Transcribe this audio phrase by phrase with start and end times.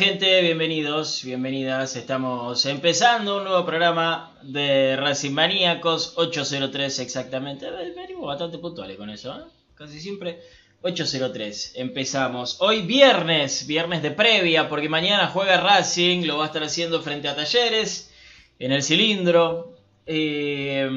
[0.00, 0.40] gente?
[0.40, 1.94] Bienvenidos, bienvenidas.
[1.94, 7.70] Estamos empezando un nuevo programa de Racing Maníacos, 803 exactamente.
[7.70, 9.42] Venimos bastante puntuales con eso, ¿eh?
[9.74, 10.40] casi siempre
[10.80, 11.72] 803.
[11.74, 12.62] Empezamos.
[12.62, 17.28] Hoy viernes, viernes de previa, porque mañana juega Racing, lo va a estar haciendo frente
[17.28, 18.10] a Talleres,
[18.58, 19.74] en el cilindro.
[20.06, 20.88] Eh,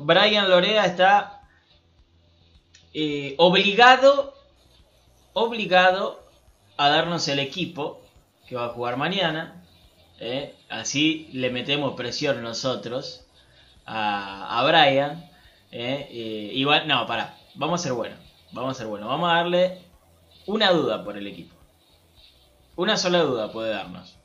[0.00, 1.42] Brian Lorea está
[2.94, 4.32] eh, obligado,
[5.34, 6.24] obligado
[6.78, 8.05] a darnos el equipo
[8.46, 9.64] que va a jugar mañana.
[10.20, 10.54] ¿eh?
[10.68, 13.24] Así le metemos presión nosotros
[13.84, 15.28] a, a Brian.
[15.72, 16.08] ¿eh?
[16.54, 18.18] igual, no, para, vamos a ser buenos.
[18.52, 19.08] Vamos a ser buenos.
[19.08, 19.78] Vamos a darle
[20.46, 21.54] una duda por el equipo.
[22.76, 24.16] Una sola duda puede darnos.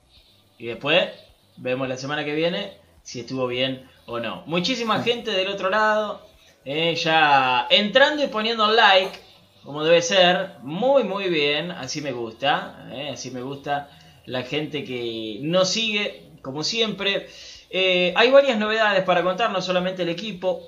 [0.58, 1.10] Y después
[1.58, 4.44] vemos la semana que viene si estuvo bien o no.
[4.46, 6.32] Muchísima gente del otro lado.
[6.66, 6.96] ¿eh?
[6.96, 9.20] ya entrando y poniendo like
[9.64, 13.10] como debe ser, muy muy bien, así me gusta, ¿eh?
[13.14, 13.90] así me gusta
[14.26, 17.30] la gente que nos sigue, como siempre.
[17.70, 20.62] Eh, hay varias novedades para contar, no solamente el equipo,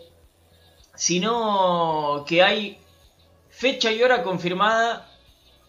[0.96, 2.78] sino que hay
[3.50, 5.10] fecha y hora confirmada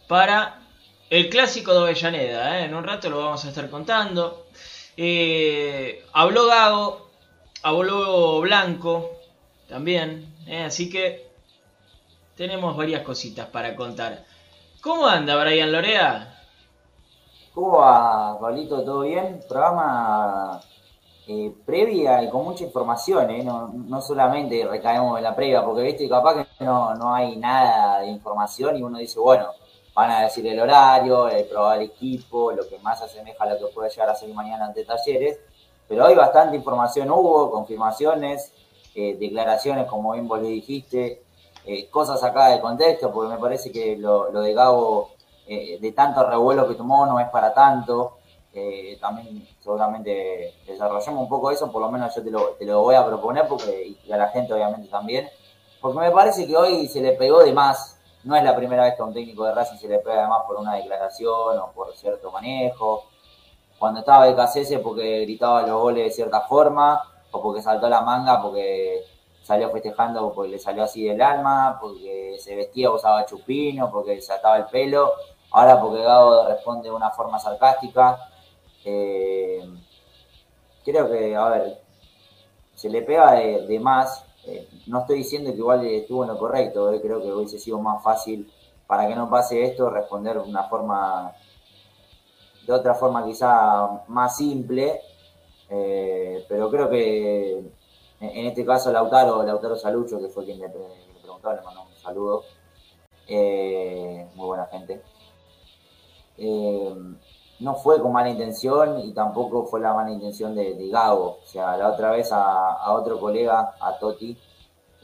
[0.07, 0.61] para
[1.09, 2.59] el clásico de Avellaneda.
[2.59, 2.65] ¿eh?
[2.65, 4.47] En un rato lo vamos a estar contando.
[6.13, 7.11] habló Gago,
[7.63, 9.19] habló Blanco
[9.67, 10.33] también,
[10.65, 11.27] así que
[12.35, 14.25] tenemos varias cositas para contar.
[14.81, 16.34] ¿Cómo anda Brian Lorea?
[17.55, 18.83] ¿Cómo va, Pablito?
[18.83, 19.39] ¿Todo bien?
[19.47, 20.59] Programa
[21.25, 23.45] eh, previa y con mucha información, ¿eh?
[23.45, 28.07] no, solamente recaemos en la previa, porque viste, capaz que no, no hay nada de
[28.07, 29.51] información y uno dice, bueno,
[29.93, 33.89] van a decir el horario, el equipo, lo que más asemeja a lo que puede
[33.89, 35.39] llegar a ser mañana ante talleres,
[35.87, 38.51] pero hay bastante información hubo, confirmaciones,
[38.95, 41.21] eh, declaraciones, como bien vos le dijiste,
[41.89, 45.14] cosas acá de contexto, porque me parece que lo, de Gabo,
[45.47, 48.17] eh, de tanto revuelo que tomó, no es para tanto.
[48.53, 52.81] Eh, también seguramente desarrollamos un poco eso, por lo menos yo te lo, te lo
[52.81, 55.27] voy a proponer, porque y a la gente obviamente también,
[55.81, 57.99] porque me parece que hoy se le pegó de más.
[58.23, 60.27] No es la primera vez que a un técnico de Racing se le pega de
[60.27, 63.03] más por una declaración o por cierto manejo.
[63.77, 68.01] Cuando estaba de KCS porque gritaba los goles de cierta forma, o porque saltó la
[68.01, 69.03] manga porque
[69.43, 74.33] salió festejando porque le salió así del alma, porque se vestía, usaba chupino, porque se
[74.33, 75.11] ataba el pelo.
[75.55, 78.19] Ahora porque Gabo responde de una forma sarcástica.
[78.83, 79.63] Eh,
[80.83, 81.81] creo que, a ver,
[82.73, 84.25] se le pega de, más.
[84.45, 87.79] Eh, no estoy diciendo que igual estuvo en lo correcto, eh, creo que hubiese sido
[87.79, 88.51] más fácil
[88.85, 91.33] para que no pase esto responder de una forma,
[92.67, 94.99] de otra forma quizá más simple,
[95.69, 97.63] pero creo que
[98.19, 102.43] en este caso Lautaro, Lautaro Salucho, que fue quien le, preguntó, le mandó un saludo.
[103.27, 105.01] Eh, muy buena gente.
[106.37, 106.95] Eh,
[107.59, 111.39] no fue con mala intención y tampoco fue la mala intención de, de Gago.
[111.43, 114.37] O sea, la otra vez a, otro colega, a Toti,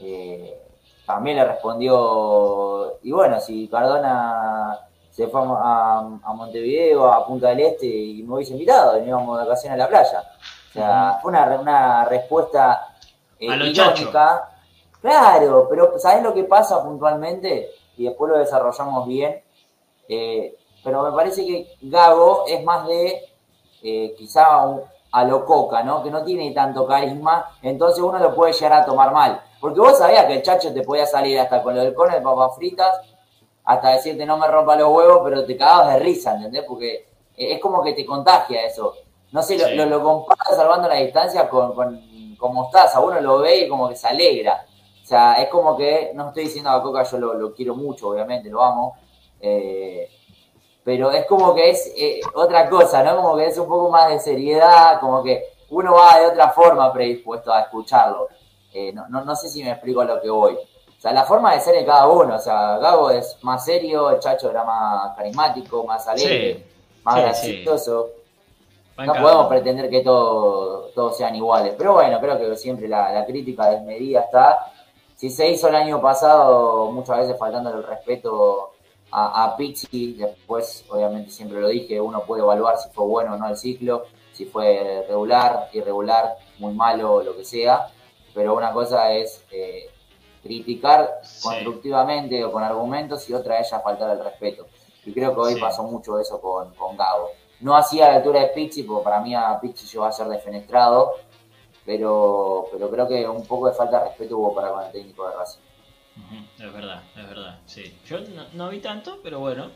[0.00, 0.60] eh,
[1.06, 4.78] también le respondió, y bueno, si Cardona
[5.10, 9.38] se fue a, a, Montevideo, a Punta del Este y me hubiese invitado, y íbamos
[9.38, 10.22] de vacaciones a la playa.
[10.70, 12.96] O sea, fue una, una respuesta
[13.38, 13.48] eh,
[15.00, 17.70] Claro, pero ¿sabes lo que pasa puntualmente?
[17.96, 19.42] Y después lo desarrollamos bien.
[20.08, 23.22] Eh, pero me parece que Gago es más de
[23.82, 24.44] eh, quizá
[25.12, 26.02] a lo coca, ¿no?
[26.02, 29.42] Que no tiene tanto carisma, entonces uno lo puede llegar a tomar mal.
[29.60, 32.20] Porque vos sabías que el chacho te podía salir hasta con lo del cono de
[32.20, 33.00] papas fritas,
[33.64, 36.64] hasta decirte no me rompa los huevos, pero te cagabas de risa, ¿entendés?
[36.66, 38.94] Porque es como que te contagia eso.
[39.30, 41.74] No sé, lo, lo, comparas salvando la distancia con
[42.42, 44.66] como estás, a uno lo ve y como que se alegra.
[45.00, 48.50] O sea, es como que, no estoy diciendo a Coca, yo lo, quiero mucho, obviamente,
[48.50, 48.96] lo amo.
[49.40, 50.10] Eh,
[50.84, 53.16] pero es como que es eh, otra cosa, ¿no?
[53.16, 56.92] Como que es un poco más de seriedad, como que uno va de otra forma
[56.92, 58.28] predispuesto a escucharlo.
[58.72, 60.54] Eh, no, no, sé si me explico a lo que voy.
[60.54, 62.36] O sea, la forma de ser de cada uno.
[62.36, 66.66] O sea, Gabo es más serio, el Chacho era más carismático, más alegre,
[67.02, 68.10] más gracioso.
[68.98, 71.74] No podemos pretender que todos sean iguales.
[71.76, 74.72] Pero bueno, creo que siempre la, crítica desmedida está.
[75.16, 78.72] Si se hizo el año pasado, muchas veces faltando el respeto
[79.12, 83.36] a, a Pizzi, después, obviamente, siempre lo dije, uno puede evaluar si fue bueno o
[83.36, 87.88] no el ciclo, si fue regular, irregular, muy malo, lo que sea.
[88.34, 89.90] Pero una cosa es eh,
[90.42, 94.66] criticar constructivamente o con argumentos y otra es ya faltar el respeto.
[95.04, 97.28] Y creo que hoy pasó mucho eso con, con Gabo.
[97.60, 100.28] No hacía a la altura de Pizzi, porque para mí a Pizzi llegó a ser
[100.28, 101.12] defenestrado,
[101.84, 105.28] pero, pero creo que un poco de falta de respeto hubo para con el técnico
[105.28, 105.60] de Racing.
[106.58, 107.98] Es verdad, es verdad, sí.
[108.06, 108.18] Yo
[108.54, 109.70] no, vi tanto, pero bueno,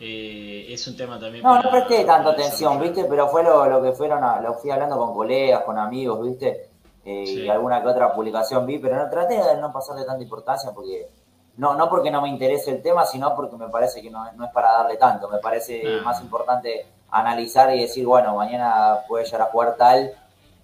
[0.00, 1.44] eh, es un tema también.
[1.44, 3.04] No, no presté tanta atención, ¿viste?
[3.04, 6.68] Pero fue lo, lo que fueron, a, lo fui hablando con colegas, con amigos, ¿viste?
[7.04, 10.70] Eh, Y alguna que otra publicación vi, pero no traté de no pasarle tanta importancia
[10.72, 11.08] porque.
[11.54, 14.46] No, no porque no me interese el tema, sino porque me parece que no, no
[14.46, 15.28] es para darle tanto.
[15.28, 16.00] Me parece Ah.
[16.02, 20.12] más importante analizar y decir, bueno, mañana puede llegar a jugar tal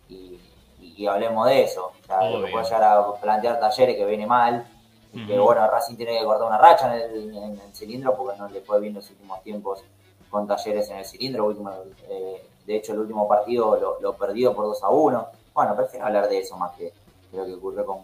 [0.09, 0.39] y,
[0.81, 1.93] y hablemos de eso.
[2.03, 2.19] O sea,
[2.51, 4.67] puede llegar a plantear talleres que viene mal.
[5.13, 8.39] Y que bueno, Racing tiene que cortar una racha en el, en el cilindro porque
[8.39, 9.83] no le fue bien los últimos tiempos
[10.31, 11.47] con talleres en el cilindro.
[11.47, 11.73] Último,
[12.09, 15.29] eh, de hecho, el último partido lo, lo perdió por 2 a 1.
[15.55, 16.93] Bueno, prefiero hablar de eso más que
[17.33, 17.99] de lo que ocurrió con,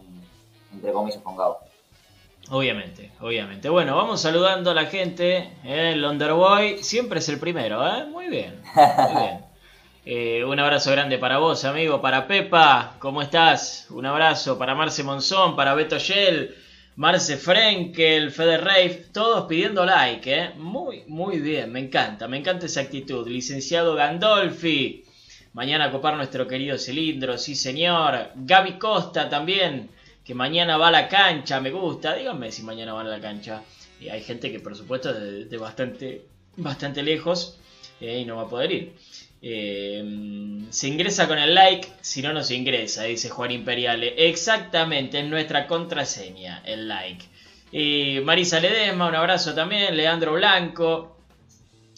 [0.72, 1.58] entre comillas, con Gabo.
[2.50, 3.68] Obviamente, obviamente.
[3.70, 5.36] Bueno, vamos saludando a la gente.
[5.64, 5.92] ¿eh?
[5.92, 8.04] El Underboy siempre es el primero, ¿eh?
[8.04, 9.44] Muy bien, muy bien.
[10.06, 12.02] Eh, un abrazo grande para vos, amigo.
[12.02, 13.86] Para Pepa, ¿cómo estás?
[13.90, 16.54] Un abrazo para Marce Monzón, para Beto Shell,
[16.96, 20.50] Marce Frenkel, Fede Reif, todos pidiendo like, ¿eh?
[20.56, 23.26] Muy, muy bien, me encanta, me encanta esa actitud.
[23.26, 25.04] Licenciado Gandolfi,
[25.54, 28.30] mañana a copar nuestro querido cilindro, sí señor.
[28.36, 29.90] Gaby Costa también,
[30.24, 32.14] que mañana va a la cancha, me gusta.
[32.14, 33.64] Díganme si mañana van a la cancha.
[34.00, 37.58] Y hay gente que por supuesto de, de bastante, bastante lejos
[38.00, 38.92] eh, y no va a poder ir.
[39.46, 44.14] Eh, se ingresa con el like, si no, no se ingresa, dice Juan Imperiale.
[44.28, 47.26] Exactamente, es nuestra contraseña, el like.
[47.70, 49.96] Eh, Marisa Ledesma, un abrazo también.
[49.96, 51.18] Leandro Blanco.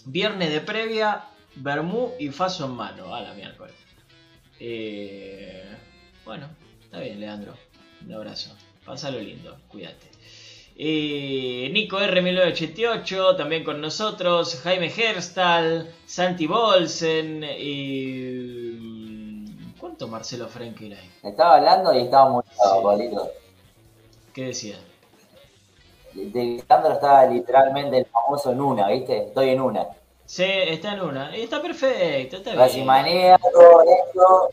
[0.06, 1.24] Viernes de previa,
[1.54, 3.14] Bermú y Faso en mano.
[3.14, 3.74] A la miércoles.
[4.58, 5.64] Eh,
[6.24, 6.48] bueno,
[6.82, 7.56] está bien, Leandro.
[8.04, 8.56] Un abrazo.
[8.84, 10.15] Pásalo lindo, cuídate.
[10.78, 18.76] Eh, Nico R1988 también con nosotros, Jaime Herstal, Santi Bolsen y...
[19.80, 21.10] ¿Cuánto Marcelo Frenkel hay?
[21.22, 23.30] Estaba hablando y estaba muy Sí.
[24.34, 24.76] ¿Qué decía?
[26.12, 29.28] De Sandro estaba literalmente el famoso en una, ¿viste?
[29.28, 29.86] Estoy en una.
[30.26, 31.34] Sí, está en una.
[31.36, 32.86] Y está perfecto, está bien.
[32.86, 34.50] manía, todo esto.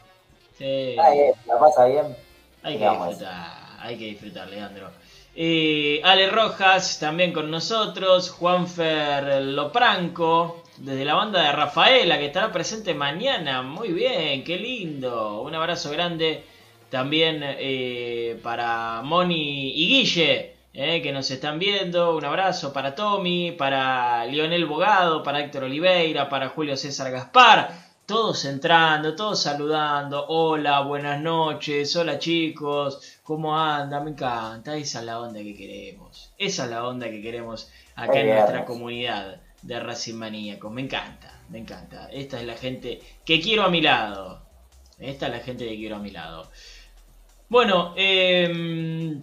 [0.58, 0.92] Sí.
[0.92, 2.16] Está bien, la pasa bien.
[2.62, 3.10] Hay que Digamos.
[3.10, 5.03] disfrutar, hay que disfrutar, Leandro.
[5.36, 12.52] Eh, Ale Rojas también con nosotros, Juanfer Lopranco, desde la banda de Rafaela, que estará
[12.52, 13.64] presente mañana.
[13.64, 15.42] Muy bien, qué lindo.
[15.42, 16.44] Un abrazo grande
[16.92, 22.16] también eh, para Moni y Guille, eh, que nos están viendo.
[22.16, 27.72] Un abrazo para Tommy, para Lionel Bogado, para Héctor Oliveira, para Julio César Gaspar.
[28.06, 30.26] Todos entrando, todos saludando.
[30.28, 31.96] Hola, buenas noches.
[31.96, 33.13] Hola chicos.
[33.24, 34.04] ¿Cómo andan?
[34.04, 34.76] Me encanta.
[34.76, 36.34] Esa es la onda que queremos.
[36.38, 40.72] Esa es la onda que queremos acá en nuestra comunidad de Racing Maníacos.
[40.72, 42.10] Me encanta, me encanta.
[42.12, 44.42] Esta es la gente que quiero a mi lado.
[45.00, 46.52] Esta es la gente que quiero a mi lado.
[47.48, 49.22] Bueno, eh,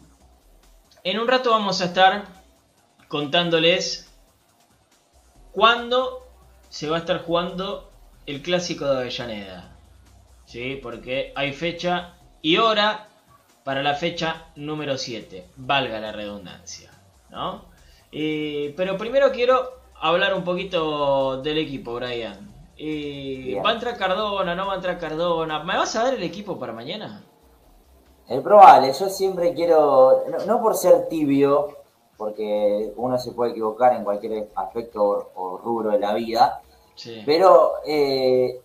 [1.04, 2.25] en un rato vamos a estar
[3.09, 4.11] contándoles
[5.52, 6.26] cuándo
[6.71, 7.92] se va a estar jugando
[8.25, 9.76] el clásico de Avellaneda.
[10.47, 10.80] ¿Sí?
[10.83, 13.10] Porque hay fecha y hora
[13.64, 15.47] para la fecha número 7.
[15.57, 16.90] Valga la redundancia.
[17.31, 17.64] ¿no?
[18.12, 22.50] Eh, pero primero quiero hablar un poquito del equipo, Brian.
[22.76, 23.61] Eh.
[23.64, 24.55] ¿Va a entrar Cardona?
[24.55, 25.62] ¿No va a entrar Cardona?
[25.62, 27.25] ¿Me vas a dar el equipo para mañana?
[28.29, 31.76] Es probable, yo siempre quiero, no, no por ser tibio,
[32.17, 36.62] porque uno se puede equivocar en cualquier aspecto o, o rubro de la vida,
[36.95, 37.23] Sí.
[37.26, 38.61] pero eh,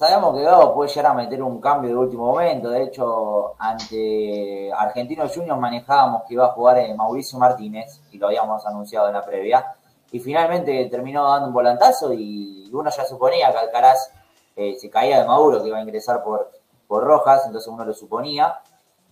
[0.00, 2.70] sabemos que Gabo puede llegar a meter un cambio de último momento.
[2.70, 8.28] De hecho, ante Argentinos Juniors manejábamos que iba a jugar eh, Mauricio Martínez, y lo
[8.28, 9.74] habíamos anunciado en la previa,
[10.10, 14.10] y finalmente terminó dando un volantazo y uno ya suponía que Alcaraz
[14.56, 16.50] eh, se caía de Maduro, que iba a ingresar por,
[16.88, 18.58] por Rojas, entonces uno lo suponía.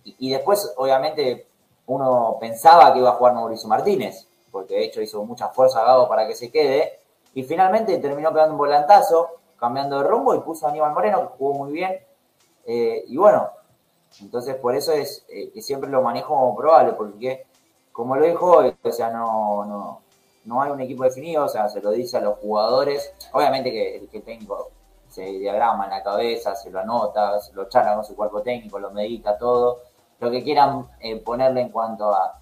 [0.03, 1.49] Y, después, obviamente,
[1.85, 6.09] uno pensaba que iba a jugar Mauricio Martínez, porque de hecho hizo mucha fuerza Gago
[6.09, 6.97] para que se quede.
[7.35, 11.37] Y finalmente terminó pegando un volantazo, cambiando de rumbo y puso a Aníbal Moreno, que
[11.37, 11.99] jugó muy bien.
[12.65, 13.49] Eh, y bueno,
[14.21, 17.45] entonces por eso es eh, que siempre lo manejo como probable, porque
[17.91, 20.01] como lo dijo hoy, o sea, no, no,
[20.45, 23.13] no hay un equipo definido, o sea, se lo dice a los jugadores.
[23.33, 24.69] Obviamente que, que el técnico
[25.09, 28.79] se diagrama en la cabeza, se lo anota, se lo charla con su cuerpo técnico,
[28.79, 29.79] lo medita todo.
[30.19, 32.39] Lo que quieran eh, ponerle en cuanto a,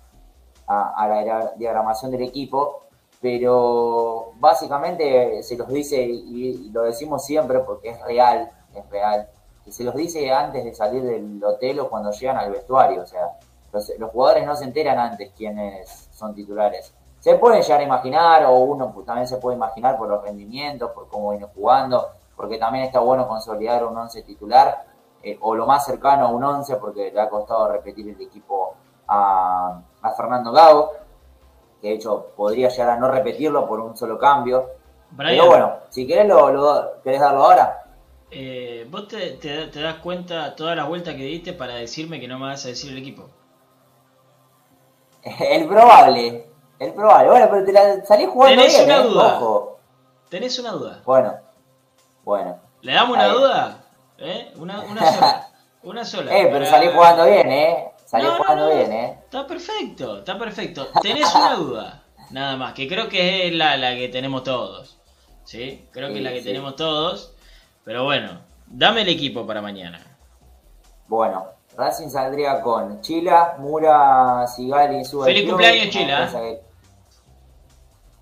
[0.67, 2.86] a, la dia- diagramación del equipo,
[3.21, 9.27] pero básicamente se los dice, y, lo decimos siempre porque es real, es real,
[9.65, 13.07] que se los dice antes de salir del hotel o cuando llegan al vestuario, o
[13.07, 13.37] sea,
[13.73, 16.93] los, los jugadores no se enteran antes quiénes son titulares.
[17.19, 20.91] Se pueden llegar a imaginar, o uno pues, también se puede imaginar por los rendimientos,
[20.91, 24.85] por cómo viene jugando, porque también está bueno consolidar un once titular,
[25.23, 28.75] eh, o lo más cercano a un once, porque le ha costado repetir el equipo
[29.07, 30.91] a, a Fernando Gago.
[31.81, 34.69] Que de hecho podría llegar a no repetirlo por un solo cambio.
[35.11, 37.83] Brian, Pero bueno, si querés, lo, lo- ¿querés darlo ahora?
[38.29, 42.27] eh, vos te, te- te das cuenta todas las vueltas que diste para decirme que
[42.27, 43.29] no me vas a decir el equipo.
[45.23, 46.47] El probable,
[46.79, 47.29] el probable.
[47.29, 49.03] Bueno, pero te la salís jugando Tenés bien, una ¿eh?
[49.07, 49.37] duda.
[49.37, 49.79] Ojo.
[50.29, 51.01] ¿Tenés una duda?
[51.05, 51.33] Bueno,
[52.23, 52.59] bueno.
[52.81, 53.77] ¿Le damos una duda?
[54.17, 54.53] ¿Eh?
[54.57, 55.47] Una, una sola.
[55.83, 56.31] Una sola.
[56.37, 57.91] Eh, pero Para- salís jugando bien, ¿eh?
[58.07, 58.75] Salís No, jugando no.
[58.75, 59.19] bien, ¿eh?
[59.25, 60.87] Está perfecto, está perfecto.
[61.01, 64.97] Tenés una duda, nada más, que creo que es la, la que tenemos todos.
[65.43, 65.87] ¿Sí?
[65.91, 67.33] Creo que es la que Sí, tenemos todos.
[67.83, 69.99] Pero bueno, dame el equipo para mañana.
[71.07, 76.27] Bueno, Racing saldría con Chila, Mura, Sigali, Suba Feliz cumpleaños, Chila.
[76.27, 76.59] Feliz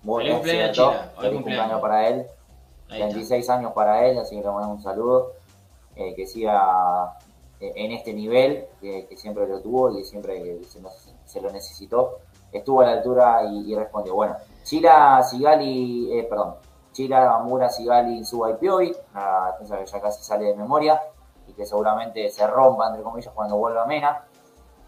[0.02, 0.72] cumpleaños.
[0.72, 0.88] Chila.
[0.88, 1.32] Hoy Feliz cumpleaños.
[1.42, 2.26] cumpleaños para él.
[2.88, 3.06] Ahí está.
[3.14, 5.32] 26 años para él, así que le mandamos un saludo.
[5.96, 7.18] Eh, que siga
[7.60, 12.18] en este nivel, que, que siempre lo tuvo y siempre se, nos- se lo necesitó.
[12.52, 14.14] Estuvo a la altura y, y respondió.
[14.14, 16.56] Bueno, Chila, Sigali, eh, perdón,
[16.92, 21.00] Chila, Mura, Sigali, Suba y Piovi, una defensa que ya casi sale de memoria
[21.46, 24.24] y que seguramente se rompa, entre comillas, cuando vuelva Mena.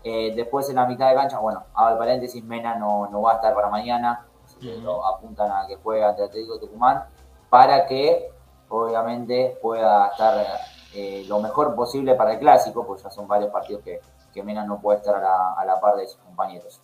[0.05, 3.33] Eh, después en la mitad de cancha, bueno, hago el paréntesis, Mena no, no va
[3.33, 4.83] a estar para mañana, así que Ujú.
[4.85, 7.05] lo apuntan a que juegue ante Atlético Tucumán,
[7.51, 8.31] para que
[8.69, 10.47] obviamente pueda estar
[10.95, 14.01] eh, lo mejor posible para el clásico, porque ya son varios partidos que,
[14.33, 16.81] que Mena no puede estar a la, par de sus compañeros.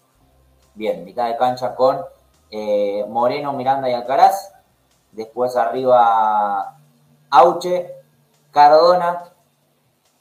[0.75, 2.05] Bien, mitad de cancha con
[2.51, 4.53] eh, Moreno, Miranda y Alcaraz.
[5.12, 6.77] Después arriba
[7.31, 7.95] Auche,
[8.51, 9.25] Cardona.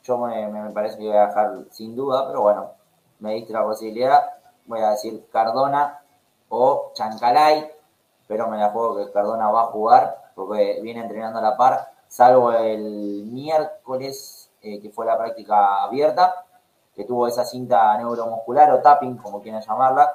[0.04, 2.72] Yo me, me parece que voy a dejar sin duda, pero bueno,
[3.19, 4.24] me diste la posibilidad.
[4.65, 6.02] Voy a decir Cardona
[6.50, 7.72] o Chancalay,
[8.28, 11.92] pero me la juego que Cardona va a jugar porque viene entrenando a la par,
[12.13, 16.45] salvo el miércoles eh, que fue la práctica abierta,
[16.95, 20.13] que tuvo esa cinta neuromuscular o tapping, como quieran llamarla.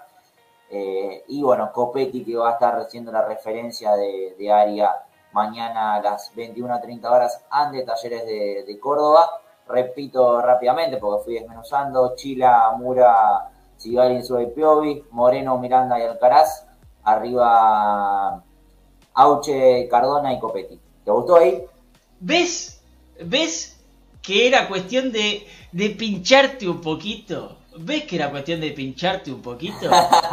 [0.70, 4.94] Eh, y bueno, Copetti que va a estar haciendo la referencia de, área
[5.32, 9.28] mañana a las 21.30 horas ante Talleres de, de Córdoba.
[9.66, 12.14] Repito rápidamente porque fui desmenuzando.
[12.14, 16.64] Chila, Mura, Sigali, Insúa y Piovi, Moreno, Miranda y Alcaraz.
[17.02, 18.40] Arriba
[19.14, 20.80] Auche, Cardona y Copetti.
[21.04, 21.66] ¿Te gustó ahí?
[22.20, 22.81] ¿Ves?
[23.24, 23.81] ¿Ves
[24.22, 27.59] que era cuestión de, de pincharte un poquito?
[27.78, 29.90] ¿Ves que era cuestión de pincharte un poquito?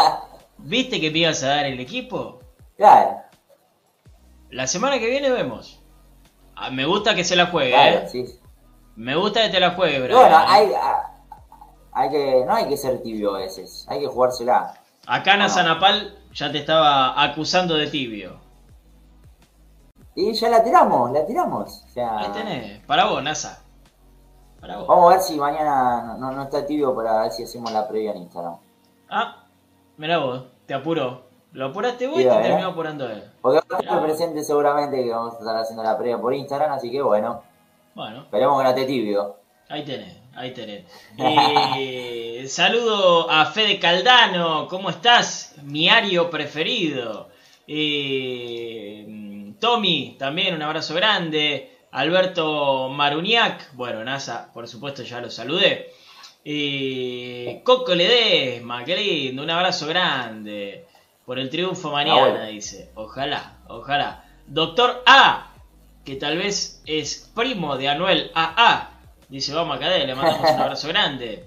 [0.57, 2.39] ¿Viste que me ibas a dar el equipo?
[2.77, 3.17] Claro,
[4.49, 5.79] La semana que viene vemos.
[6.55, 8.07] Ah, me gusta que se la juegue, claro, ¿eh?
[8.09, 8.25] sí.
[8.95, 10.19] Me gusta que te la juegue, Brian.
[10.19, 10.69] bueno, hay,
[11.91, 14.73] hay que, no hay que ser tibio a veces, hay que jugársela.
[15.05, 15.43] Acá no.
[15.43, 18.39] Nazanapal ya te estaba acusando de tibio.
[20.15, 21.83] Y ya la tiramos, la tiramos.
[21.85, 22.79] O sea, Ahí tenés.
[22.85, 23.61] Para vos, Nasa.
[24.61, 24.87] Para vos.
[24.87, 28.11] Vamos a ver si mañana no, no, está tibio para ver si hacemos la previa
[28.11, 28.55] en Instagram.
[29.09, 29.43] Ah,
[29.97, 31.25] mira vos, te apuró.
[31.51, 32.41] Lo apuraste vos y te eh.
[32.41, 33.23] terminó apurando él.
[33.41, 33.91] Porque va a Mirá.
[33.91, 37.43] estar presente seguramente que vamos a estar haciendo la previa por Instagram, así que bueno,
[37.93, 39.35] Bueno, esperemos que no esté tibio.
[39.69, 40.85] ahí tenés, ahí tenés.
[41.17, 45.55] Eh, saludo a Fede Caldano, ¿cómo estás?
[45.63, 47.29] Mi ario preferido.
[47.67, 49.05] Eh,
[49.59, 51.71] Tommy, también un abrazo grande.
[51.91, 55.91] Alberto Maruniak, bueno, NASA, por supuesto ya lo saludé.
[56.43, 60.85] Eh, Coco Ledesma, qué lindo, un abrazo grande.
[61.25, 62.45] Por el triunfo mañana, bueno.
[62.45, 62.91] dice.
[62.95, 64.25] Ojalá, ojalá.
[64.45, 65.53] Doctor A,
[66.03, 68.91] que tal vez es primo de Anuel AA,
[69.29, 71.45] dice vamos acá, le mandamos un abrazo grande.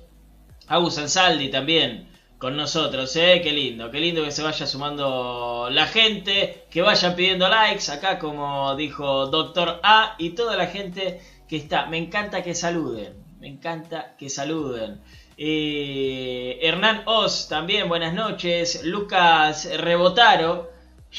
[0.67, 2.08] Agus Ansaldi también
[2.39, 3.41] con nosotros, ¿eh?
[3.43, 8.19] Qué lindo, qué lindo que se vaya sumando la gente, que vayan pidiendo likes, acá
[8.19, 11.87] como dijo Doctor A y toda la gente que está.
[11.87, 15.01] Me encanta que saluden, me encanta que saluden.
[15.37, 18.85] Eh, Hernán Oz también, buenas noches.
[18.85, 20.71] Lucas Rebotaro,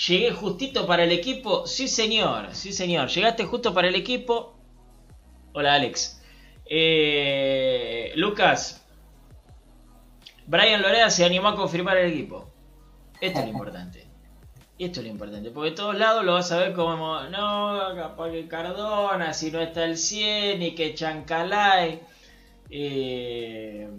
[0.07, 1.67] llegué justito para el equipo.
[1.67, 3.09] Sí, señor, sí, señor.
[3.09, 4.57] Llegaste justo para el equipo.
[5.51, 6.21] Hola, Alex.
[6.65, 8.85] Eh, Lucas,
[10.49, 12.49] Brian Lorea se animó a confirmar el equipo.
[13.21, 14.05] Esto es lo importante.
[14.79, 15.51] Esto es lo importante.
[15.51, 19.59] Porque de todos lados lo vas a ver como, no, capaz que Cardona, si no
[19.59, 22.01] está el 100, y que Chancalay.
[22.69, 23.89] Eh,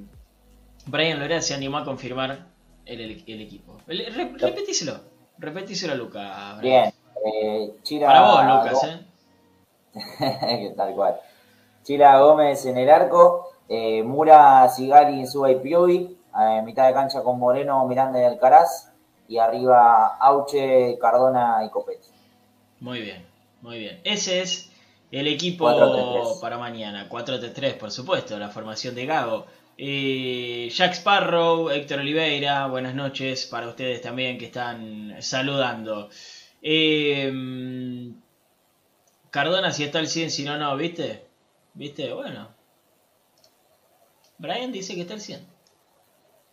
[0.87, 2.47] Brian Lorea se animó a confirmar
[2.87, 3.79] el, el- el equipo.
[3.87, 4.09] Re-
[4.39, 5.01] repetíselo.
[5.39, 6.61] Repetíselo a Lucas.
[6.61, 6.93] Bien,
[7.25, 8.07] eh, Chira.
[8.09, 9.07] Para vos, Lucas, ¿eh?
[10.69, 11.17] que tal cual.
[11.83, 17.23] Chila Gómez en el arco, eh, Mura, Sigali, Insúa y Piovi, eh, mitad de cancha
[17.23, 18.93] con Moreno, Miranda y Alcaraz,
[19.29, 22.09] y arriba Auche, Cardona y Copetti.
[22.81, 23.27] Muy bien,
[23.61, 24.01] muy bien.
[24.05, 24.71] Ese es
[25.11, 26.41] el equipo 4-3-3.
[26.41, 27.09] para mañana.
[27.09, 29.47] 4-3-3, por supuesto, la formación de Gago.
[29.77, 36.11] Eh, Jack Sparrow, Héctor Oliveira, buenas noches para ustedes también que están saludando.
[36.63, 37.33] Eh,
[39.31, 41.25] Cardona si está al 100, si no, no, ¿viste?
[41.75, 42.13] ¿Viste?
[42.13, 42.49] Bueno.
[44.39, 45.47] Brian dice que está al 100.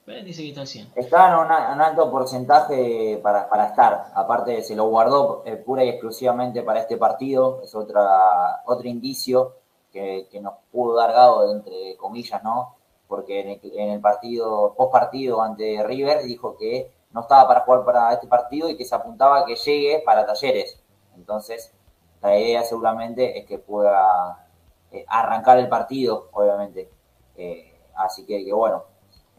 [0.07, 0.91] Brian dice que está al 100.
[0.95, 1.35] Está en
[1.75, 4.09] un alto porcentaje para, para, estar.
[4.15, 7.59] Aparte, se lo guardó eh, pura y exclusivamente para este partido.
[7.61, 9.55] Es otra, otro indicio
[9.91, 12.77] que, que nos pudo dar Gado, entre comillas, ¿no?
[13.05, 17.59] Porque en el, en el partido, post partido ante River, dijo que no estaba para
[17.65, 20.81] jugar para este partido y que se apuntaba a que llegue para talleres.
[21.17, 21.73] Entonces,
[22.21, 24.47] la idea seguramente es que pueda
[24.89, 26.89] eh, arrancar el partido, obviamente.
[27.35, 28.85] Eh, así que, que bueno,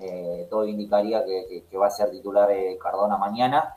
[0.00, 2.48] eh, todo indicaría que, va a ser titular
[2.80, 3.76] Cardona mañana,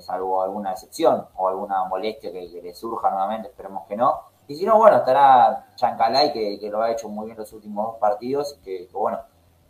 [0.00, 4.20] salvo alguna excepción o alguna molestia que, le surja nuevamente, esperemos que no.
[4.48, 7.96] Y si no, bueno, estará Chancalay, que, lo ha hecho muy bien los últimos dos
[7.98, 9.20] partidos, que, bueno,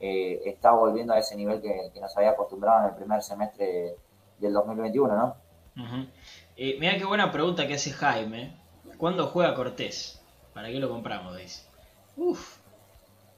[0.01, 3.97] está volviendo a ese nivel que, nos había acostumbrado en el primer semestre
[4.39, 5.49] del 2021, ¿no?
[6.57, 8.57] Eh, mira qué buena pregunta que hace Jaime.
[8.97, 10.21] ¿Cuándo juega Cortés?
[10.53, 11.37] ¿Para qué lo compramos?
[11.37, 11.67] Dice.
[12.17, 12.59] Uf,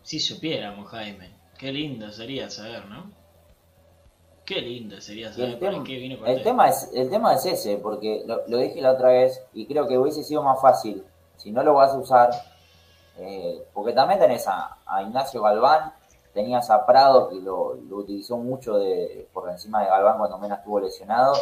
[0.03, 1.31] si supiéramos, Jaime.
[1.61, 3.11] Qué lindo sería saber, ¿no?
[4.46, 6.25] Qué lindo sería saber para qué vino.
[6.25, 9.87] El tema es, el tema es ese, porque lo, dije la otra vez y creo
[9.87, 11.05] que hubiese sido más fácil
[11.37, 12.31] si no lo vas a usar.
[13.18, 15.92] Eh, porque también tenés a, Ignacio Galván,
[16.33, 20.81] tenías a Prado que lo, utilizó mucho de, por encima de Galván cuando Mena estuvo
[20.81, 21.35] lesionado,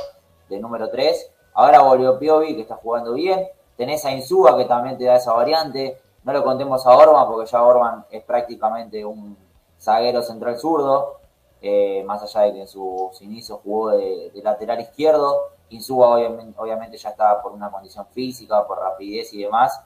[0.49, 3.47] de número 3 Ahora volvió Piovi, que está jugando bien.
[3.77, 6.01] Tenés a Insúa, que también te da esa variante.
[6.25, 9.48] No lo contemos a Orban, porque ya Orban es prácticamente un
[9.81, 11.19] zaguero central zurdo.
[11.61, 15.53] Eh, más allá de que en sus inicios jugó de, lateral izquierdo.
[15.71, 16.17] Insúa
[16.57, 19.81] obviamente, ya estaba por una condición física, por rapidez y demás.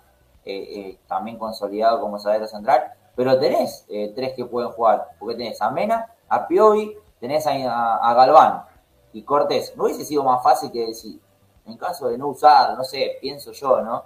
[0.45, 2.93] Eh, eh, también consolidado como zaguero central.
[3.15, 5.09] Pero tenés tres que pueden jugar.
[5.19, 8.65] Porque tenés a Mena, a Piovi, tenés a, a Galván
[9.13, 9.75] y Cortés.
[9.77, 11.21] ¿No hubiese sido más fácil que decir,
[11.67, 14.05] en caso de no usar, no sé, pienso yo, ¿no?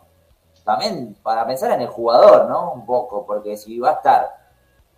[0.65, 2.73] También para pensar en el jugador, ¿no?
[2.73, 4.46] Un poco, porque si va a estar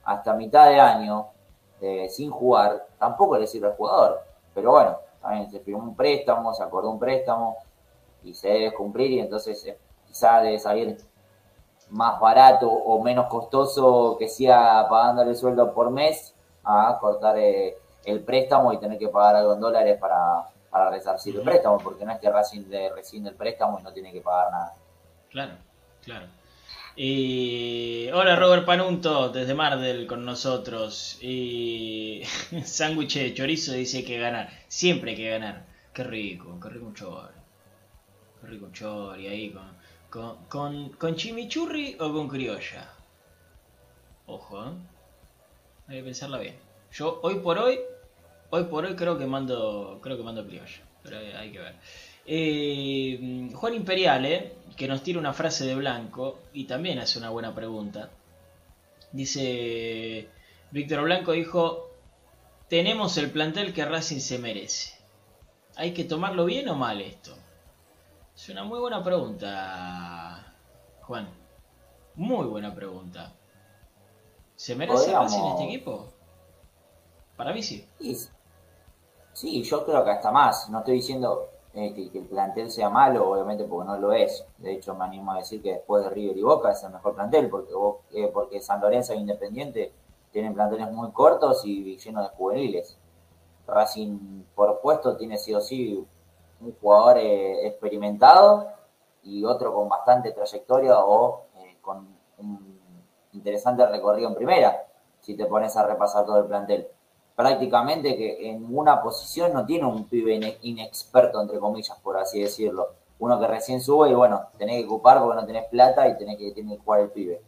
[0.09, 1.29] hasta mitad de año
[2.09, 4.21] sin jugar, tampoco le sirve al jugador.
[4.53, 7.57] Pero bueno, también se firmó un préstamo, se acordó un préstamo
[8.23, 10.97] y se debe cumplir y entonces eh, quizá debe salir
[11.91, 18.25] más barato o menos costoso que sea pagándole sueldo por mes a cortar eh, el
[18.25, 22.13] préstamo y tener que pagar algo en dólares para, para resarcir el préstamo, porque no
[22.13, 24.75] es que Racing le rescinde el préstamo y no tiene que pagar nada.
[25.31, 25.53] Claro,
[26.03, 26.27] claro.
[27.01, 31.17] Y hola Robert Panunto desde Mardel con nosotros.
[31.23, 32.23] Y
[32.65, 34.51] sándwich de chorizo dice que ganar.
[34.67, 35.65] Siempre hay que ganar.
[35.95, 37.35] Qué rico, qué rico un chori.
[38.41, 39.77] Qué rico un chori ahí con,
[40.11, 42.91] con, con, con chimichurri o con criolla.
[44.27, 44.73] Ojo, ¿eh?
[45.87, 46.57] Hay que pensarla bien.
[46.91, 47.79] Yo hoy por hoy
[48.51, 51.75] Hoy por hoy creo que mando creo que mando criollo, pero hay que ver.
[52.31, 57.31] Eh, Juan Imperiale, eh, que nos tira una frase de Blanco y también hace una
[57.31, 58.11] buena pregunta.
[59.13, 60.29] Dice,
[60.71, 61.89] Víctor Blanco dijo,
[62.69, 64.93] tenemos el plantel que Racing se merece.
[65.77, 67.35] ¿Hay que tomarlo bien o mal esto?
[68.37, 70.55] Es una muy buena pregunta,
[71.01, 71.31] Juan.
[72.15, 73.33] Muy buena pregunta.
[74.55, 76.13] ¿Se merece Racing este equipo?
[77.39, 77.89] Para mí sí.
[79.33, 80.69] Sí, yo creo que hasta más.
[80.69, 84.45] No estoy diciendo eh, que, el plantel sea malo, obviamente, porque no lo es.
[84.57, 87.15] De hecho, me animo a decir que después de River y Boca es el mejor
[87.15, 87.73] plantel, porque,
[88.15, 89.93] eh, porque San Lorenzo e Independiente
[90.33, 92.99] tienen planteles muy cortos y llenos de juveniles.
[93.69, 96.05] Racing, por puesto, tiene sí o sí
[96.61, 98.73] un jugador eh, experimentado
[99.23, 101.45] y otro con bastante trayectoria o
[101.81, 102.81] con un
[103.35, 104.85] interesante recorrido en primera,
[105.21, 106.89] si te pones a repasar todo el plantel
[107.39, 112.89] prácticamente que en una posición no tiene un pibe inexperto, entre comillas, por así decirlo.
[113.21, 116.37] Uno que recién sube y bueno, tenés que ocupar porque no tenés plata y tenés
[116.37, 117.41] que, que jugar el pibe.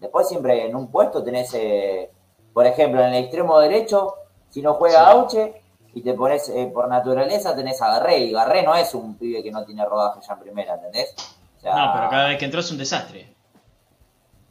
[0.00, 2.10] Después siempre en un puesto tenés, eh,
[2.52, 4.16] por ejemplo, en el extremo derecho,
[4.50, 5.62] si no juega Auche
[5.94, 8.18] y te pones eh, por naturaleza, tenés a Garré.
[8.18, 11.14] Y Garré no es un pibe que no tiene rodaje ya en primera, ¿entendés?
[11.62, 13.33] no, pero cada vez que entró es un desastre.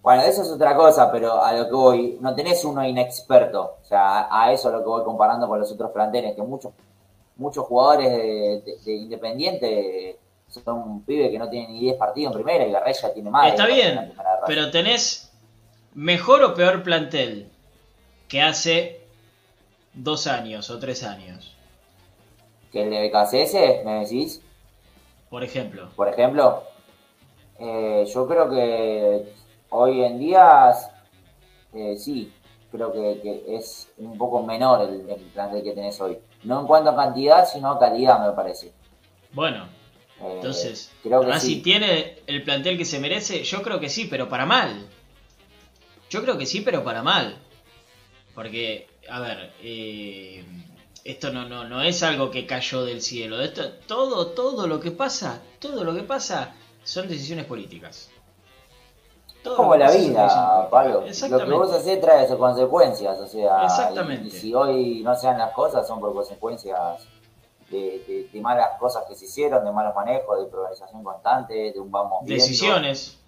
[0.04, 3.78] Bueno, eso es otra cosa, pero a lo que voy, no tenés uno inexperto.
[3.82, 6.74] O sea, a, eso es lo que voy comparando con los otros planteles, que muchos
[7.38, 12.68] muchos jugadores de, Independiente son un pibe que no tienen ni 10 partidos en primera
[12.68, 13.48] y Garrey ya tiene más.
[13.48, 14.14] Está bien,
[14.46, 15.32] pero tenés
[15.94, 17.50] mejor o peor plantel
[18.28, 19.02] que hace
[19.94, 21.56] dos años o tres años.
[22.74, 24.42] ¿Que el de BKCS, me decís?
[25.30, 25.90] Por ejemplo.
[25.96, 26.64] Por ejemplo,
[27.58, 29.34] eh, yo creo que
[29.76, 30.72] Hoy en día,
[31.74, 32.32] eh, sí,
[32.72, 36.18] creo que, que es un poco menor el, el plantel que tenés hoy.
[36.44, 38.72] No en cuanto a cantidad, sino a calidad, me parece.
[39.32, 39.68] Bueno,
[40.22, 41.62] Eh, entonces, creo que Racing sí.
[41.62, 43.44] tiene el plantel que se merece.
[43.44, 44.88] Yo creo que sí, pero para mal.
[46.10, 47.38] Yo creo que sí, pero para mal.
[48.36, 50.46] Porque, a ver, eh,
[51.04, 53.42] esto no, no, no es algo que cayó del cielo.
[53.42, 58.10] Esto, todo, todo lo que pasa, todo lo que pasa son decisiones políticas.
[59.44, 60.68] Todo como la vida.
[60.70, 61.04] Pablo.
[61.30, 64.26] Lo que vos haces trae sus consecuencias, o sea, Exactamente.
[64.26, 67.02] y, y si hoy no se dan las cosas son por consecuencias
[67.70, 67.78] de,
[68.08, 71.92] de- de malas cosas que se hicieron, de malos manejos, de progresión constante, de un
[71.92, 72.24] vamos.
[72.26, 73.20] Decisiones.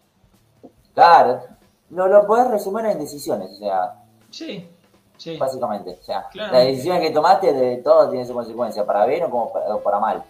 [0.93, 1.41] Claro,
[1.89, 3.95] lo, lo podés resumir en decisiones, o sea,
[4.29, 4.69] Sí,
[5.17, 5.37] sí.
[5.37, 5.97] básicamente.
[6.01, 9.51] O sea, las decisiones que tomaste de todo tienen su consecuencia, para bien o como
[9.51, 10.23] para, o para mal.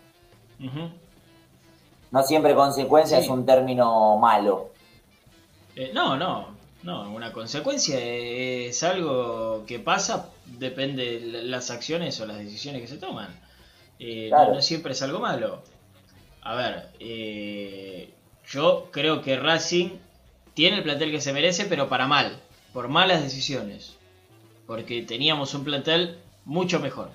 [0.60, 0.90] Ujú.
[2.12, 3.26] No siempre consecuencia Sí.
[3.26, 4.70] es un término malo.
[5.76, 12.26] Eh, no, no, no, una consecuencia es algo que pasa, depende de las acciones o
[12.26, 13.28] las decisiones que se toman.
[14.00, 14.54] Eh, no- Claro.
[14.56, 15.62] no, siempre es algo malo.
[16.42, 18.14] A ver, eh,
[18.48, 19.90] yo creo que Racing
[20.54, 22.40] tiene el plantel que se merece, pero para mal,
[22.72, 23.96] por malas decisiones.
[24.68, 27.10] Porque teníamos un plantel mucho mejor.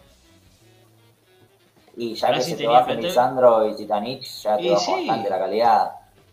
[1.96, 3.02] Y ya que Racing se te.
[3.02, 4.92] Lisandro y Zitanich, ya te Y baja sí.
[4.92, 5.90] bastante la calidad.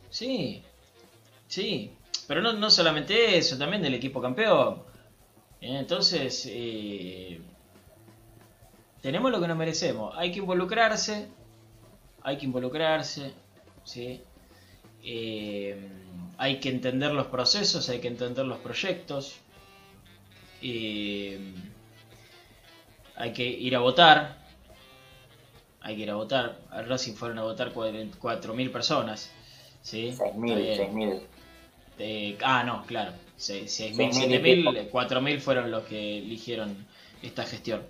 [0.09, 0.63] Sí,
[1.47, 1.91] sí.
[2.27, 4.83] Pero no, no solamente eso, también del equipo campeón.
[5.61, 7.41] Entonces, eh,
[9.01, 10.13] tenemos lo que nos merecemos.
[10.17, 11.27] Hay que involucrarse.
[12.23, 13.33] Hay que involucrarse.
[13.83, 14.21] ¿sí?
[15.03, 15.89] Eh,
[16.37, 19.37] hay que entender los procesos, hay que entender los proyectos.
[20.61, 21.39] eh,
[23.15, 24.37] hay que ir a votar.
[25.81, 26.59] Hay que ir a votar.
[26.69, 29.31] Al Racing fueron a votar 4.000 personas.
[29.81, 30.11] ¿sí?
[30.11, 30.93] 6.000, Está bien.
[30.93, 31.21] 6.000.
[31.99, 33.11] Eh, ah, no, claro.
[33.37, 36.87] 6.000, Seis mil y 7.000, 4.000 fueron los que eligieron
[37.21, 37.83] esta gestión.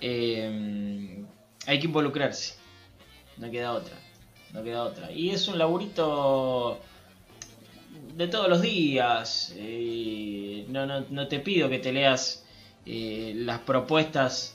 [0.00, 1.24] Eh,
[1.66, 2.54] hay que involucrarse.
[3.36, 3.94] No queda otra.
[4.52, 5.12] No queda otra.
[5.12, 6.80] Y es un laburito
[8.14, 9.52] de todos los días.
[9.56, 12.44] eh, no, no, no te pido que te leas
[12.86, 14.54] eh, las propuestas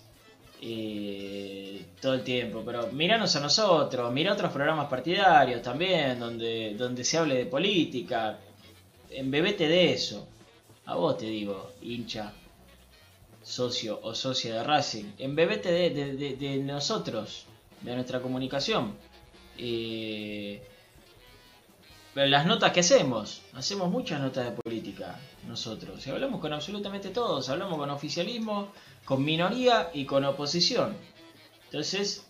[2.00, 7.18] todo el tiempo, pero miranos a nosotros, mira otros programas partidarios también, donde, donde se
[7.18, 8.38] hable de política,
[9.12, 10.28] embebete de eso.
[10.86, 12.34] A vos te digo, hincha,
[13.44, 17.46] socio o socia de Racing, embebete de, de, nosotros,
[17.82, 18.96] de nuestra comunicación.
[19.58, 20.62] Eh,
[22.14, 26.06] las notas que hacemos, hacemos muchas notas de política nosotros.
[26.06, 28.70] Y hablamos con absolutamente todos, hablamos con oficialismo,
[29.06, 30.96] con minoría y con oposición.
[31.66, 32.26] Entonces,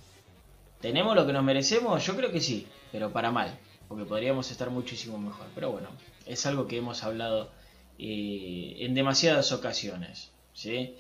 [0.82, 2.06] ¿tenemos lo que nos merecemos?
[2.06, 5.48] Yo creo que sí, pero para mal, porque podríamos estar muchísimo mejor.
[5.56, 5.90] Pero bueno,
[6.26, 7.52] es algo que hemos hablado
[7.98, 10.32] eh, en demasiadas ocasiones.
[10.54, 10.96] ¿sí?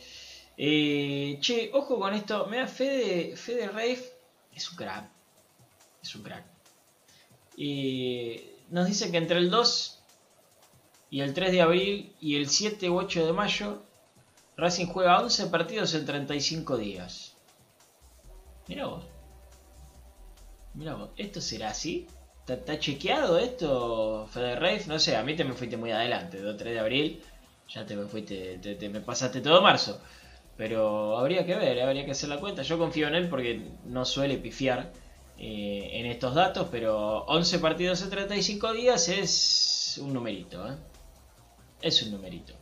[0.57, 4.05] Eh, che, ojo con esto, mira, Fede, Fede Reif
[4.53, 5.09] es un crack.
[6.03, 6.45] Es un crack.
[7.57, 9.99] Y nos dice que entre el 2
[11.09, 13.83] y el 3 de abril y el 7 u 8 de mayo,
[14.57, 17.33] Racing juega 11 partidos en 35 días.
[18.67, 19.05] Mira vos.
[20.73, 22.07] Mira vos, ¿esto será así?
[22.47, 24.85] ¿Está, chequeado esto, Fede?
[24.87, 27.23] No sé, a mí te me fuiste muy adelante, 2 3 de abril,
[27.69, 29.99] ya te me fuiste, te, te me pasaste todo marzo.
[30.57, 32.61] Pero habría que ver, habría que hacer la cuenta.
[32.61, 34.91] Yo confío en él porque no suele pifiar
[35.37, 40.75] eh, en estos datos, pero 11 partidos en 35 días es un numerito, ¿eh?
[41.81, 42.53] Es un numerito.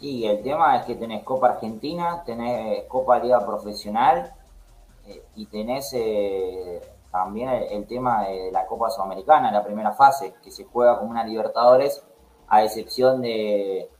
[0.00, 4.32] Y el tema es que tenés Copa Argentina, tenés Copa Liga Profesional
[5.06, 10.50] eh, y tenés eh, también el, tema de la Copa Sudamericana, la primera fase, que
[10.50, 12.04] se juega como una Libertadores,
[12.48, 13.90] a excepción de,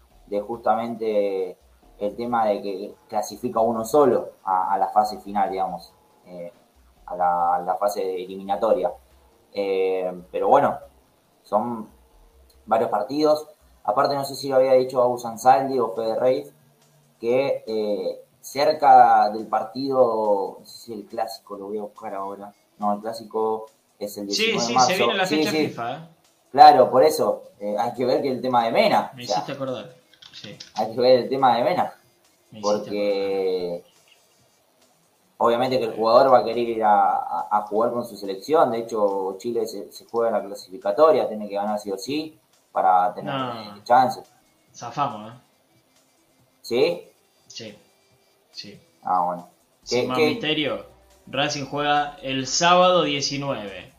[0.46, 1.56] justamente
[1.98, 5.94] el tema de que clasifica uno solo a, la fase final, digamos,
[6.26, 6.52] eh,
[7.06, 7.16] a,
[7.64, 8.92] la, fase eliminatoria.
[9.52, 10.78] Eh, pero bueno,
[11.42, 11.88] son
[12.66, 13.48] varios partidos.
[13.84, 16.52] Aparte, no sé si lo había dicho Abu Sansaldi o Fede Reis,
[17.18, 22.52] que eh, cerca del partido, no sé si el clásico lo voy a buscar ahora.
[22.78, 23.66] No, el clásico
[23.98, 24.88] es el 19 Sí, de sí, marzo.
[24.90, 25.66] se viene la Sí, fecha sí.
[25.68, 25.98] FIFA, ¿eh?
[26.52, 29.10] Claro, por eso eh, hay que ver que el tema de Mena.
[29.14, 29.94] Me o sea, hiciste acordar.
[30.32, 31.94] Sí, hay que ver el tema de Mena.
[32.50, 33.84] me Porque
[35.38, 38.70] obviamente que el jugador va a querer ir a, a- a jugar con su selección.
[38.70, 42.38] De hecho, Chile se, se juega en la clasificatoria, tiene que ganar sí o sí
[42.72, 43.76] para tener No.
[43.76, 44.24] eh, chances.
[44.74, 45.36] Zafamos, ¿eh?
[46.62, 47.08] ¿Sí?
[47.46, 47.78] Sí,
[48.52, 48.80] sí.
[49.02, 49.48] Ah, bueno.
[49.82, 50.86] Sin ¿Qué- más qué- misterio,
[51.28, 53.92] Racing juega el sábado 19.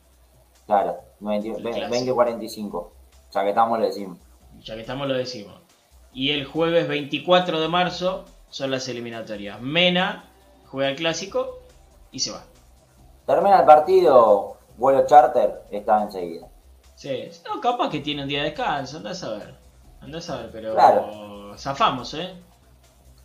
[0.66, 2.16] Claro, 20 El clásico.
[2.16, 2.90] 20-45.
[3.32, 4.18] Ya que estamos, le decimos.
[4.60, 5.60] Ya que estamos lo decimos.
[6.12, 9.60] Y el jueves 24 de marzo son las eliminatorias.
[9.60, 10.24] Mena
[10.66, 11.60] juega el clásico
[12.10, 12.42] y se va.
[13.26, 16.46] Termina el partido, vuelo charter, está enseguida.
[16.94, 19.54] Sí, no, capaz que tiene un día de descanso, andás a ver.
[20.00, 21.52] Andás a ver, pero Claro.
[21.58, 22.34] zafamos, ¿eh?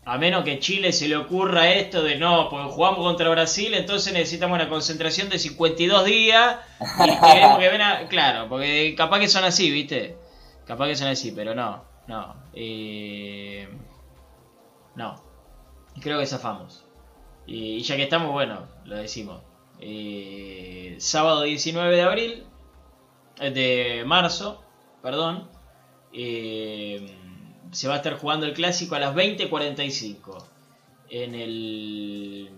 [0.05, 4.11] A menos que Chile se le ocurra esto de no, porque jugamos contra Brasil, entonces
[4.11, 8.07] necesitamos una concentración de 52 días y queremos que venga.
[8.09, 10.17] Claro, porque capaz que son así, ¿viste?
[10.65, 12.35] Capaz que son así, pero no, no.
[12.53, 13.69] Eh,
[14.95, 15.15] no.
[16.01, 16.85] Creo que zafamos.
[17.45, 19.41] Y, y ya que estamos, bueno, lo decimos.
[19.79, 22.43] Eh, sábado 19 de abril,
[23.39, 24.63] eh, de marzo,
[25.01, 25.49] perdón,
[26.13, 27.05] eh,
[27.73, 30.43] se va a estar jugando el clásico a las 20:45
[31.09, 32.51] en el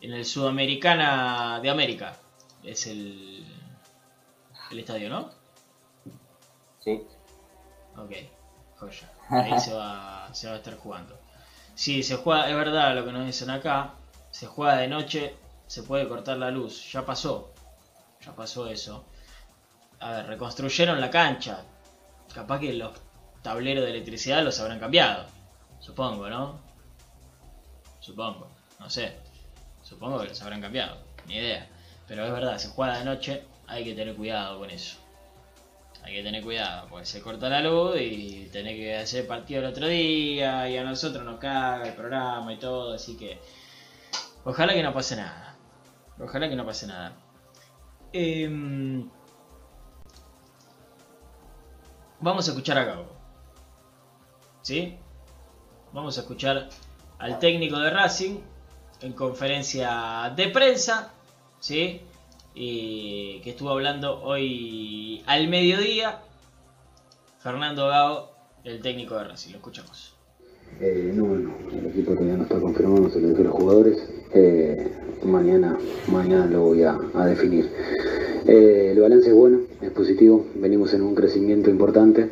[0.00, 2.16] en el Sudamericana de América.
[2.62, 3.44] Es el
[4.70, 5.30] el estadio, ¿no?
[6.80, 7.02] Sí.
[7.96, 8.12] Ok,
[8.78, 9.12] joya.
[9.28, 11.18] Ahí se va, se va a estar jugando.
[11.74, 13.94] Sí, se juega, es verdad lo que nos dicen acá.
[14.30, 15.34] Se juega de noche,
[15.66, 16.90] se puede cortar la luz.
[16.92, 17.50] Ya pasó.
[18.24, 19.04] Ya pasó eso.
[20.00, 21.64] A ver, reconstruyeron la cancha.
[22.34, 22.92] Capaz que los
[23.42, 25.26] tableros de electricidad los habrán cambiado.
[25.80, 26.60] Supongo, ¿no?
[28.00, 28.48] Supongo.
[28.78, 29.16] No sé.
[29.82, 30.98] Supongo que los habrán cambiado.
[31.26, 31.68] Ni idea.
[32.06, 33.42] Pero es verdad, se juega de noche.
[33.66, 34.98] Hay que tener cuidado con eso.
[36.04, 39.66] Hay que tener cuidado, porque se corta la luz y tenés que hacer partido el
[39.66, 43.38] otro día y a nosotros nos caga el programa y todo, así que
[44.44, 45.56] ojalá que no pase nada.
[46.18, 47.12] Ojalá que no pase nada.
[48.12, 49.08] Em,
[52.20, 53.21] vamos a escuchar a Gabo.
[54.62, 54.96] ¿Sí?
[55.92, 56.68] Vamos a escuchar
[57.18, 58.36] al técnico de Racing
[59.00, 61.12] en conferencia de prensa.
[61.60, 62.00] ¿Sí?
[62.54, 66.20] y que estuvo hablando hoy al mediodía
[67.38, 68.30] Fernando Gago,
[68.64, 69.52] el técnico de Racing.
[69.52, 70.14] Lo escuchamos.
[70.80, 74.08] Eh, no, bueno, el equipo todavía no está confirmado, se lo dije a los jugadores.
[74.34, 77.70] Eh, mañana, mañana lo voy a, a definir.
[78.46, 80.46] Eh, el balance es bueno, es positivo.
[80.54, 82.28] Venimos en un crecimiento importante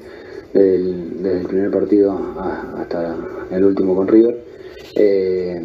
[0.53, 2.19] desde el, primer partido
[2.77, 3.17] hasta
[3.51, 4.43] el último con River.
[4.95, 5.61] Eh,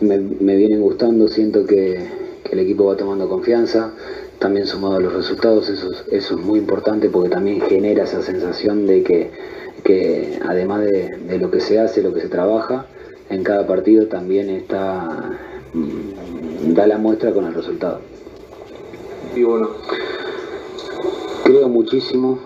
[0.00, 3.92] me, vienen gustando, siento que, el equipo va tomando confianza,
[4.38, 8.22] también sumado a los resultados, eso, es- eso es muy importante porque también genera esa
[8.22, 9.30] sensación de que,
[9.82, 12.86] que además de, de lo que se hace, lo que se trabaja,
[13.28, 15.32] en cada partido también está
[15.72, 18.00] mm, da la muestra con el resultado.
[19.34, 19.70] Y bueno,
[21.44, 22.38] Creo muchísimo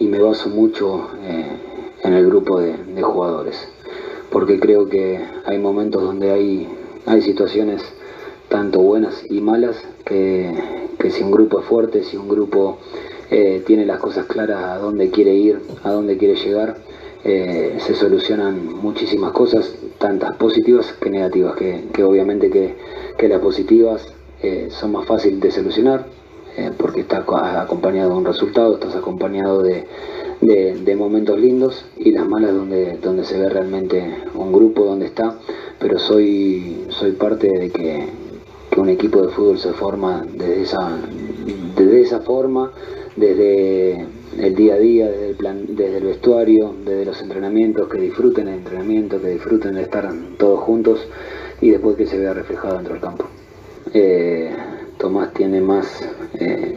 [0.00, 1.46] y me baso mucho eh,
[2.02, 3.68] en el grupo de, jugadores,
[4.32, 6.68] porque creo que hay momentos donde hay,
[7.06, 7.80] hay situaciones
[8.48, 10.52] tanto buenas y malas que,
[10.98, 12.78] que si un grupo es fuerte, si un grupo
[13.30, 16.78] eh, tiene las cosas claras a dónde quiere ir, a dónde quiere llegar,
[17.22, 22.74] eh, se solucionan muchísimas cosas, tantas positivas que negativas, que, que obviamente que,
[23.16, 24.12] que las positivas
[24.68, 26.04] son más fáciles de solucionar,
[26.56, 29.86] eh, porque está co- acompañado de un resultado, estás acompañado de,
[30.40, 35.06] de- de momentos lindos y las malas donde, donde se ve realmente un grupo donde
[35.06, 35.34] está,
[35.78, 38.06] pero soy, soy parte de que,
[38.70, 40.98] que un equipo de fútbol se forma desde esa,
[41.76, 42.70] desde esa forma,
[43.16, 44.06] desde
[44.38, 48.48] el día a día, desde el, plan, desde el vestuario, desde los entrenamientos, que disfruten
[48.48, 51.06] el entrenamiento, que disfruten de estar todos juntos
[51.60, 53.26] y después que se vea reflejado dentro del campo.
[53.92, 54.50] Eh,
[54.98, 56.76] Tomás tiene más, eh,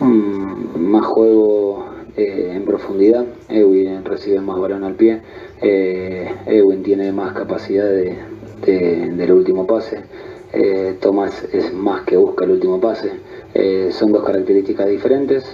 [0.00, 1.84] mm, más juego
[2.16, 5.20] eh, en profundidad, Ewin recibe más balón al pie,
[5.60, 8.16] eh, Ewin tiene más capacidad de,
[8.66, 10.04] de- del último pase,
[10.52, 13.10] eh, Tomás es más que busca el último pase,
[13.54, 15.44] Eh, son dos características diferentes,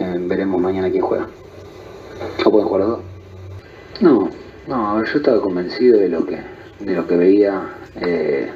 [0.00, 1.28] eh, veremos mañana quién juega.
[2.44, 3.00] ¿O pueden jugar los dos?
[4.00, 4.28] No,
[4.66, 6.38] no, yo estaba convencido de lo que,
[6.80, 7.62] de lo que veía
[8.00, 8.48] eh,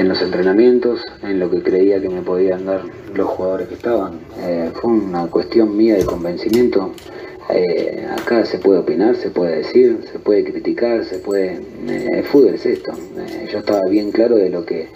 [0.00, 2.80] en los entrenamientos, en lo que creía que me podían dar
[3.14, 4.18] los jugadores que estaban.
[4.38, 6.92] Eh, fue una cuestión mía de convencimiento.
[7.50, 11.60] Eh, acá se puede opinar, se puede decir, se puede criticar, se puede...
[11.88, 12.92] eh, el fútbol es esto.
[13.52, 14.88] Yo estaba bien claro de lo que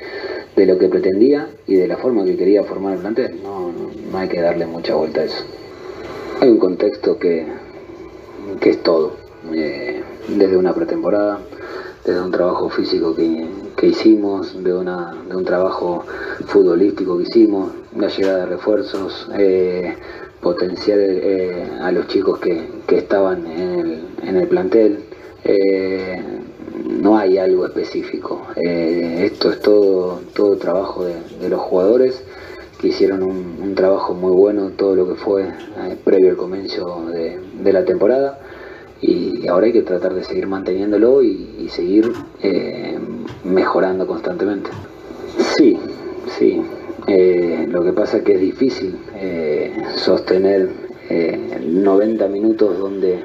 [0.57, 3.43] de lo que pretendía y de la forma que quería formar el plantel.
[3.43, 5.45] No, no, hay que darle mucha vuelta a eso.
[6.41, 7.45] Hay un contexto que,
[8.61, 9.17] que es todo.
[10.29, 11.41] Desde una pretemporada,
[12.05, 13.47] desde un trabajo físico que,
[13.77, 16.05] que hicimos, de, una, de un trabajo
[16.47, 19.97] futbolístico que hicimos, la llegada de refuerzos, eh,
[20.45, 25.01] potenciar eh, a los chicos que, que estaban en el, en el plantel.
[25.43, 26.22] Eh,
[27.01, 28.47] no hay algo específico.
[28.57, 32.22] Eh, esto es todo, todo trabajo de, los jugadores
[32.79, 35.49] que hicieron un, trabajo muy bueno todo lo que fue
[36.05, 38.39] previo al comienzo de, de la temporada.
[39.07, 42.11] Y ahora hay que tratar de seguir manteniéndolo y, seguir
[42.43, 42.97] eh,
[43.45, 44.71] mejorando constantemente.
[45.57, 45.79] Sí,
[46.39, 46.63] sí.
[47.07, 50.71] Eh, lo que pasa es que es difícil eh, sostener
[51.67, 53.25] 90 minutos donde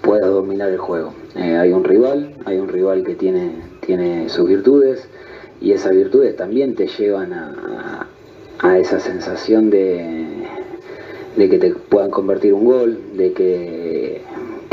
[0.00, 1.12] pueda dominar el juego.
[1.34, 3.50] hay un rival, hay un rival que tiene,
[3.80, 5.08] tiene sus virtudes
[5.60, 8.06] y esas virtudes también te llevan a,
[8.60, 10.24] a esa sensación de,
[11.36, 14.03] de que te puedan convertir un gol, de que,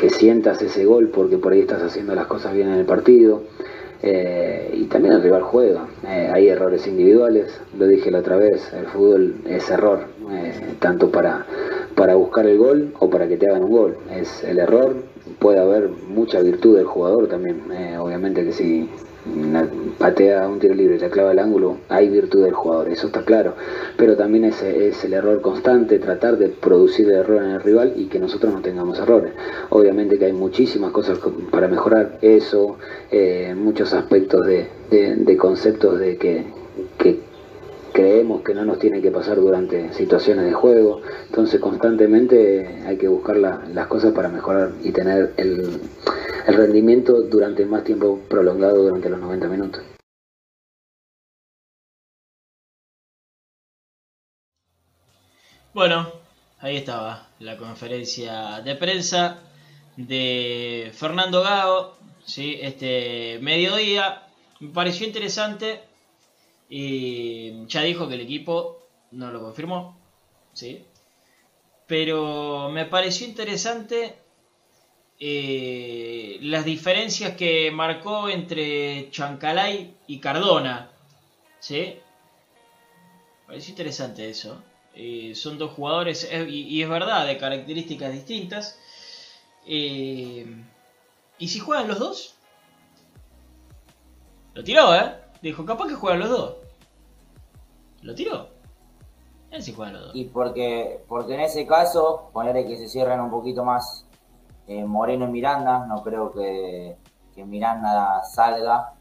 [0.10, 3.44] sientas ese gol porque por ahí estás haciendo las cosas bien en el partido.
[4.04, 5.88] Eh, y también el rival juega.
[6.08, 11.12] Eh, hay errores individuales, lo dije la otra vez, el fútbol es error, eh, tanto
[11.12, 11.46] para,
[11.96, 13.98] para buscar el gol o para que te hagan un gol.
[14.12, 14.96] Es el error,
[15.38, 17.62] puede haber mucha virtud del jugador también.
[18.00, 18.90] obviamente que si
[19.98, 23.24] patea un tiro libre y le clava el ángulo, hay virtud del jugador, eso está
[23.24, 23.54] claro.
[23.98, 27.94] Pero también es, es el error constante, tratar de producir el error en el rival
[27.96, 29.34] y que nosotros no tengamos errores.
[29.70, 31.20] Obviamente que hay muchísimas cosas
[31.52, 32.78] para mejorar eso,
[33.12, 36.46] eh, muchos aspectos de, conceptos de que
[37.94, 41.02] creemos que no nos tiene que pasar durante situaciones de juego.
[41.28, 45.82] Entonces constantemente hay que buscar las cosas para mejorar y tener el,
[46.48, 49.84] el rendimiento durante más tiempo prolongado durante los 90 minutos.
[55.74, 56.12] Bueno,
[56.60, 59.40] ahí estaba la conferencia de prensa
[59.96, 62.60] de Fernando Gago, ¿sí?
[62.62, 64.24] este mediodía.
[64.60, 65.80] Me pareció interesante
[66.72, 70.00] y ya dijo que el equipo no lo confirmó,
[70.54, 70.86] ¿sí?
[71.92, 74.16] pero me pareció interesante
[75.20, 80.90] eh, las diferencias que marcó entre Chancalay y Cardona.
[81.60, 81.98] ¿Sí?
[83.46, 84.64] Parece interesante eso.
[84.96, 88.80] Eh, son dos jugadores, y, es verdad, de características distintas.
[89.68, 90.46] Eh,
[91.40, 92.36] ¿Y si juegan los dos?
[94.54, 95.14] Lo tiró, ¿eh?
[95.42, 96.56] Dijo, capaz que juegan los dos.
[98.02, 98.48] Lo tiró.
[99.52, 100.12] Los.
[100.14, 104.08] Y porque, porque en ese caso, ponerle que se cierren un poquito más
[104.68, 106.98] eh, Moreno y Miranda, no creo que,
[107.36, 108.94] Miranda salga.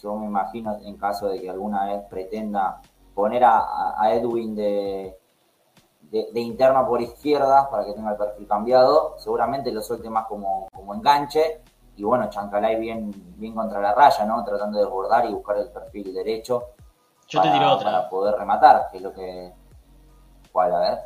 [0.00, 2.80] Yo me imagino en caso de que alguna vez pretenda
[3.14, 5.18] poner a, Edwin de,
[6.10, 10.68] de, interna por izquierda para que tenga el perfil cambiado, seguramente lo suelte más como,
[10.72, 11.60] como enganche.
[11.96, 14.44] Y bueno, Chancalay bien, bien contra la raya, ¿no?
[14.44, 16.73] Tratando de bordar y buscar el perfil derecho.
[17.34, 17.90] Yo te tiro otra.
[17.90, 19.52] Para poder rematar, que es lo que.
[20.52, 20.74] ¿Cuál?
[20.74, 20.98] A ver.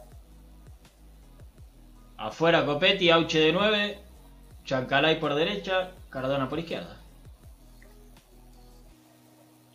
[2.19, 3.99] Afuera Copetti, Auche de 9,
[4.65, 6.97] Chancalay por derecha, Cardona por izquierda.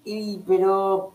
[0.04, 1.14] Y pero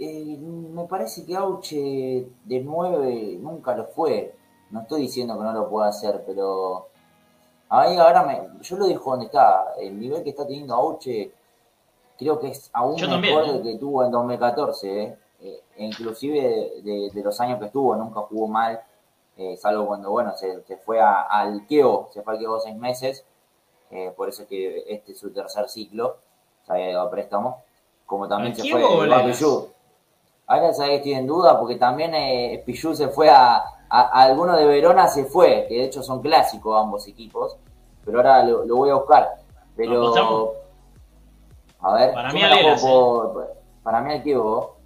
[0.00, 4.34] eh, me parece que Auche de 9 nunca lo fue.
[4.70, 6.88] No estoy diciendo que no lo pueda hacer, pero
[7.68, 9.74] ahí ahora me, yo lo dijo donde está.
[9.80, 11.32] El nivel que está teniendo Auche
[12.18, 15.02] creo que es aún mejor del que tuvo en 2014.
[15.02, 15.18] Eh.
[15.40, 18.80] Eh, e inclusive de, los años que estuvo, nunca jugó mal
[19.36, 23.24] eh, salvo cuando, bueno, se, fue al Keo, se fue al Keo seis meses,
[23.90, 26.18] eh, por eso es que este es su tercer ciclo,
[26.64, 27.62] se había ido a préstamo,
[28.06, 29.70] como también se fue a Pichu.
[30.46, 33.56] Ahora sabes que estoy en duda, porque también eh, se fue a,
[33.88, 37.56] a, alguno de Verona, se fue, que de hecho son clásicos ambos equipos,
[38.04, 39.30] pero ahora lo, voy a buscar.
[39.76, 40.54] Pero,
[41.84, 42.76] a ver, para mí, el
[43.82, 44.78] para mí el Kievo.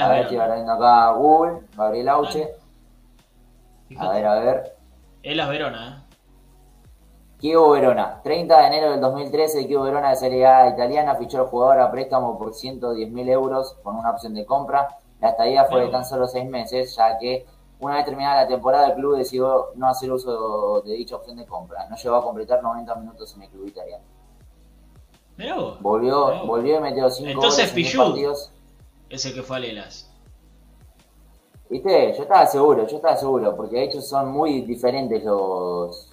[0.00, 2.48] a ver, viendo acá Google, Gabriel Auche.
[3.96, 4.76] A ver, a ver.
[5.22, 6.14] Elas Verona, ¿eh?
[7.38, 11.38] Chievo Verona, 30 de enero del 2013, el Chievo Verona de Serie A italiana fichó
[11.38, 14.88] al jugador a préstamo por 110 mil euros con una opción de compra.
[15.20, 17.46] La estadía fue de tan solo 6 meses, ya que
[17.78, 21.46] una vez terminada la temporada el club decidió no hacer uso de dicha opción de
[21.46, 21.88] compra.
[21.88, 24.04] No llegó a completar 90 minutos en el club italiano.
[25.80, 28.02] Volvió, volvió y metió 5 Entonces Pichu
[29.12, 30.10] es el que fue a Lelas.
[31.68, 32.14] ¿Viste?
[32.16, 36.10] Yo estaba seguro, yo estaba seguro, porque de hecho son muy diferentes los,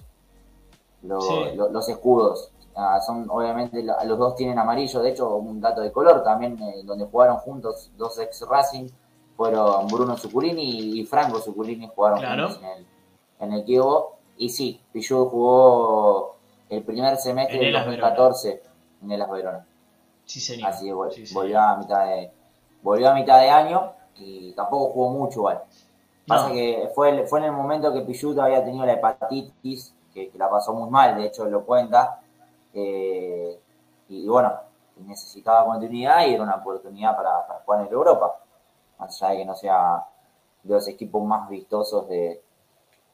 [1.02, 2.50] los, escudos.
[2.76, 6.82] Ah, son Obviamente los dos tienen amarillo, de hecho un dato de color también, eh,
[6.84, 8.88] donde jugaron juntos dos ex Racing,
[9.36, 12.86] fueron Bruno Zuculini y Franco Zuculini jugaron juntos en el,
[13.40, 14.16] en el Kievo.
[14.36, 16.36] Y sí, Pichu jugó
[16.70, 18.69] el primer semestre del 2014
[19.02, 19.66] en el Las Verona.
[20.24, 20.70] Sí, señor.
[20.70, 22.32] Así que volvió, a mitad de,
[22.82, 25.62] volvió a mitad de año y tampoco jugó mucho igual.
[26.26, 30.48] Pasa que fue, fue en el momento que Pilluto había tenido la hepatitis, que, la
[30.48, 32.20] pasó muy mal, de hecho lo cuenta,
[32.72, 33.60] eh,
[34.08, 34.52] y, bueno,
[34.98, 38.36] necesitaba continuidad y era una oportunidad para, jugar en Europa,
[38.98, 40.04] más allá de que no sea
[40.62, 42.42] de los equipos más vistosos de,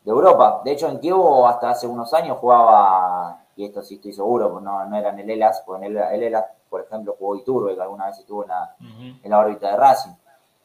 [0.05, 0.61] de Europa.
[0.64, 4.62] De hecho, en Kievo hasta hace unos años jugaba, y esto sí estoy seguro, pues
[4.62, 7.74] no, no era en el ELAS, porque en el, el ELAS, por ejemplo, jugó Iturbe,
[7.74, 9.02] que alguna vez estuvo en la, Ujú.
[9.22, 10.12] en la órbita de Racing.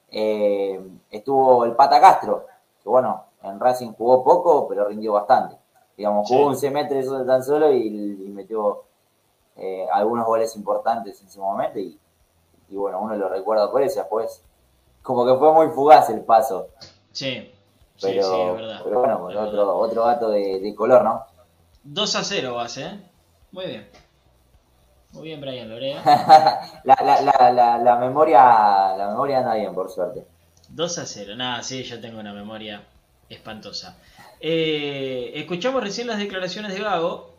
[0.10, 2.46] Eh, estuvo el Pata Castro,
[2.84, 5.56] que bueno, en Racing jugó poco, pero rindió bastante.
[5.96, 6.48] Digamos, jugó Sí.
[6.50, 8.84] un semestre tan solo y, y metió
[9.56, 11.98] eh, algunos goles importantes en ese momento y,
[12.70, 14.44] y bueno, uno lo recuerda por eso, después
[15.04, 16.68] como que fue muy fugaz el paso,
[17.12, 17.54] Sí, sí,
[18.02, 18.82] pero, sí, es verdad.
[18.84, 19.76] pero bueno, pues Es otro, verdad.
[19.76, 21.26] otro gato de, de color, ¿no?
[21.84, 23.00] 2 a 0 vas, ¿eh?
[23.52, 23.88] Muy bien.
[25.12, 26.02] Muy bien, Brian Lorea.
[26.84, 30.26] la, la, la, memoria la memoria anda bien, por suerte.
[30.70, 31.36] 2 a 0.
[31.36, 32.88] Nada, sí, yo tengo una memoria
[33.30, 33.98] espantosa.
[34.40, 37.38] Eh, escuchamos recién las declaraciones de Gago.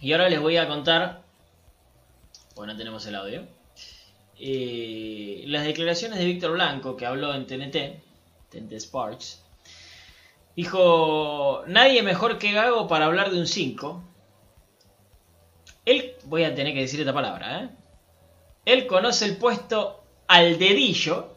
[0.00, 1.22] Y ahora les voy a contar.
[2.54, 3.46] Bueno, no tenemos el audio.
[4.38, 8.02] eh, las declaraciones de Víctor Blanco, que habló en TNT,
[8.50, 9.41] TNT Sparks.
[10.56, 14.02] Dijo: Nadie mejor que Gago para hablar de un 5.
[15.84, 17.70] Él, voy a tener que decir esta palabra, ¿eh?
[18.64, 21.34] Él conoce el puesto al dedillo.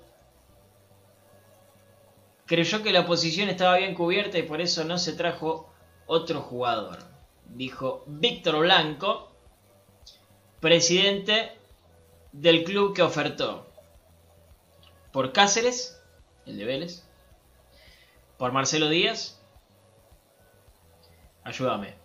[2.46, 5.74] Creyó que la posición estaba bien cubierta y por eso no se trajo
[6.06, 7.00] otro jugador.
[7.46, 9.32] Dijo Víctor Blanco,
[10.60, 11.58] presidente
[12.32, 13.66] del club que ofertó.
[15.12, 16.00] Por Cáceres,
[16.46, 17.04] el de Vélez.
[18.38, 19.40] Por Marcelo Díaz.
[21.44, 21.96] Ayúdame.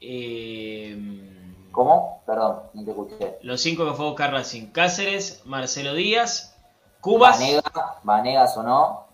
[0.00, 2.22] Eh, ¿Cómo?
[2.26, 3.38] Perdón, no te escuché.
[3.42, 4.66] los cinco que fue a buscar Racing.
[4.68, 6.56] Cáceres, Marcelo Díaz,
[7.00, 9.04] Cubas, Vanega, Vanegas o no.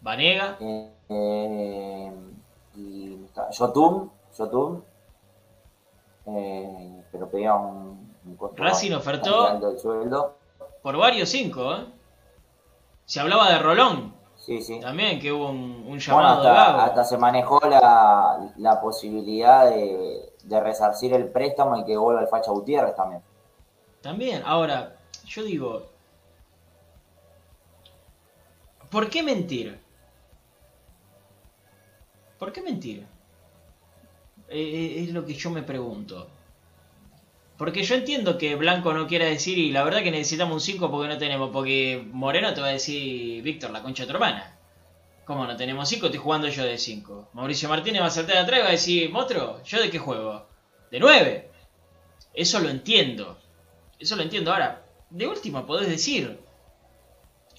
[0.00, 2.12] Vanega, Eh, eh,
[2.76, 3.18] y
[3.58, 4.84] Yotun, Yotun.
[6.26, 9.60] Eh, pero pedía un, un costo Racing ofertó-
[10.82, 11.86] por varios cinco, ¿eh?
[13.04, 14.14] Se hablaba de Rolón,
[14.46, 14.80] Sí, sí.
[14.80, 16.80] también, que hubo un, un Bueno, llamado de hasta, Gago.
[16.82, 22.28] hasta se manejó la, la posibilidad de, de resarcir el préstamo y que vuelva el
[22.28, 23.22] Facha Gutiérrez también.
[24.00, 25.90] También, ahora, yo digo,
[28.90, 29.78] ¿por qué mentir?
[32.38, 33.06] ¿Por qué mentir?
[34.48, 36.33] Eh, es lo que yo me pregunto.
[37.64, 40.90] Porque yo entiendo que Blanco no quiera decir, y la verdad que necesitamos un 5
[40.90, 44.58] porque no tenemos, porque Moreno te va a decir, Víctor, la concha de tu hermana.
[45.24, 46.04] ¿Cómo no tenemos 5?
[46.04, 47.30] Estoy jugando yo de 5.
[47.32, 50.46] Mauricio Martínez va a saltar atrás y va a decir, Motro, ¿yo de qué juego?
[50.90, 51.50] De 9.
[52.34, 53.38] Eso lo entiendo.
[53.98, 54.52] Eso lo entiendo.
[54.52, 56.38] Ahora, de última podés decir.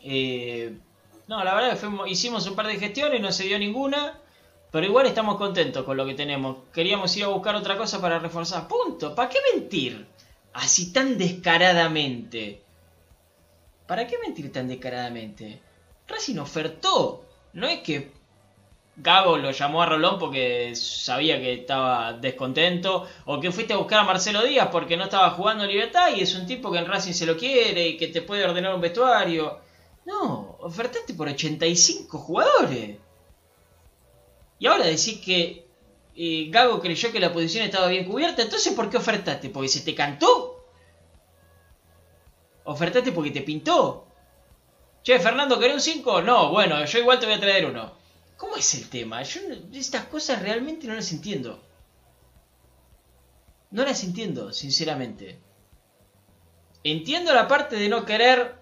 [0.03, 0.77] eh,
[1.27, 4.19] no, la verdad que hicimos un par de gestiones, no se dio ninguna.
[4.75, 6.57] Pero igual estamos contentos con lo que tenemos.
[6.73, 8.67] Queríamos ir a buscar otra cosa para reforzar.
[8.67, 9.15] Punto.
[9.15, 10.05] ¿Para qué mentir?
[10.51, 12.61] Así tan descaradamente.
[13.87, 15.61] ¿Para qué mentir tan descaradamente?
[16.09, 17.23] Racing ofertó.
[17.53, 18.11] No es que
[18.97, 23.07] Gago lo llamó a Rolón porque sabía que estaba descontento.
[23.23, 26.35] O que fuiste a buscar a Marcelo Díaz porque no estaba jugando Libertad y es
[26.35, 29.57] un tipo que en Racing se lo quiere y que te puede ordenar un vestuario.
[30.05, 33.04] No, ofertaste por 85 jugadores.
[34.59, 35.67] Y ahora decís que
[36.15, 38.41] eh, Gago creyó que la posición estaba bien cubierta.
[38.41, 39.49] Entonces, ¿por qué ofertaste?
[39.49, 40.65] ¿Porque se te cantó?
[42.63, 44.07] ¿Ofertaste porque te pintó?
[45.03, 46.21] Che, Fernando, ¿querés un 5?
[46.23, 47.93] No, bueno, yo igual te voy a traer uno.
[48.37, 49.21] ¿Cómo es el tema?
[49.23, 49.41] Yo
[49.73, 51.63] estas cosas realmente no las entiendo.
[53.69, 55.39] No las entiendo, sinceramente.
[56.83, 58.55] Entiendo la parte de no querer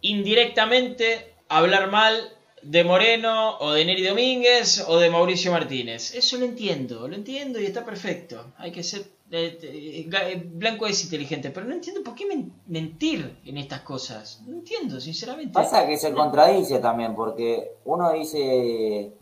[0.00, 6.14] indirectamente hablar mal de Moreno o de Neri Domínguez o de Mauricio Martínez.
[6.14, 8.52] Eso lo entiendo, lo entiendo y está perfecto.
[8.58, 9.02] Hay que ser...
[9.30, 13.80] eh, eh, eh, Blanco es inteligente, pero no entiendo por qué men- mentir en estas
[13.82, 14.42] cosas.
[14.46, 15.52] No entiendo, sinceramente.
[15.52, 19.12] Pasa que se contradice también, porque uno dice,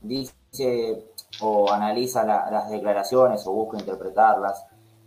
[0.00, 1.04] dice
[1.40, 4.64] o analiza la- las declaraciones o busca interpretarlas,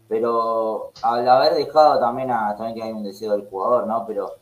[0.08, 4.06] pero al haber dejado también a, también que hay un deseo del jugador, ¿no?
[4.06, 4.36] Pero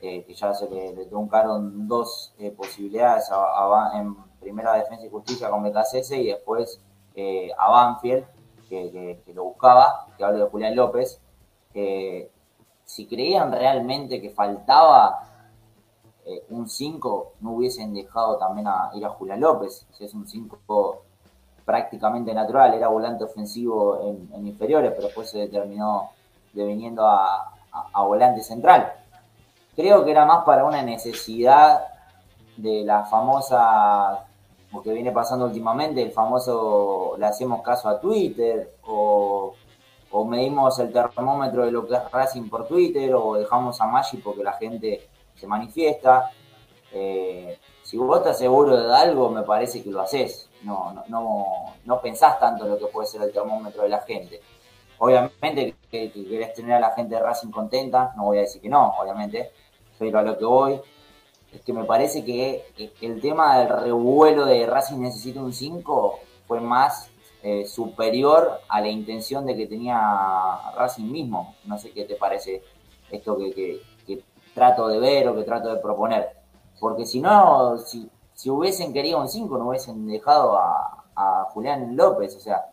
[0.00, 5.10] eh, que ya se le, truncaron dos eh, posibilidades a- a en primera defensa y
[5.10, 6.80] justicia con BKCS y después
[7.14, 8.24] eh, a Banfield,
[8.68, 11.20] que, lo buscaba, que hablo de Julián López,
[12.84, 15.22] si creían realmente que faltaba
[16.24, 19.86] eh, un 5, no hubiesen dejado también a ir a Julián López.
[19.92, 21.02] Sea, es un 5
[21.64, 24.00] prácticamente natural, era volante ofensivo
[24.32, 26.10] en, inferiores, pero después se terminó
[26.52, 27.54] deviniendo a-
[27.92, 28.92] a volante central.
[29.80, 31.86] Creo que era más para una necesidad
[32.54, 34.26] de la famosa,
[34.74, 39.54] lo que viene pasando últimamente, el famoso le hacemos caso a Twitter o,
[40.26, 44.44] medimos el termómetro de lo que es Racing por Twitter o dejamos a Maggi porque
[44.44, 46.30] la gente se manifiesta.
[46.92, 50.50] Eh, si vos estás seguro de algo, me parece que lo haces.
[50.62, 51.46] No, no, no,
[51.86, 54.42] no pensás tanto en lo que puede ser el termómetro de la gente.
[54.98, 58.60] Obviamente que, que querés tener a la gente de Racing contenta, no voy a decir
[58.60, 59.52] que no, obviamente,
[60.00, 60.80] pero a lo que voy
[61.52, 62.64] es que me parece que
[63.02, 67.10] el tema del revuelo de Racing necesita un 5 fue más
[67.42, 70.00] eh, superior a la intención de que tenía
[70.74, 71.54] Racing mismo.
[71.64, 72.62] No sé qué te parece
[73.10, 74.24] esto que, que, que
[74.54, 76.30] trato de ver o que trato de proponer.
[76.78, 81.94] Porque si no, si, si hubiesen querido un 5, no hubiesen dejado a, a, Julián
[81.94, 82.36] López.
[82.36, 82.70] O sea,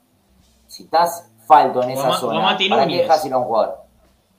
[0.66, 3.80] si estás falto en esa zona, ¿para qué dejas ir a un jugador?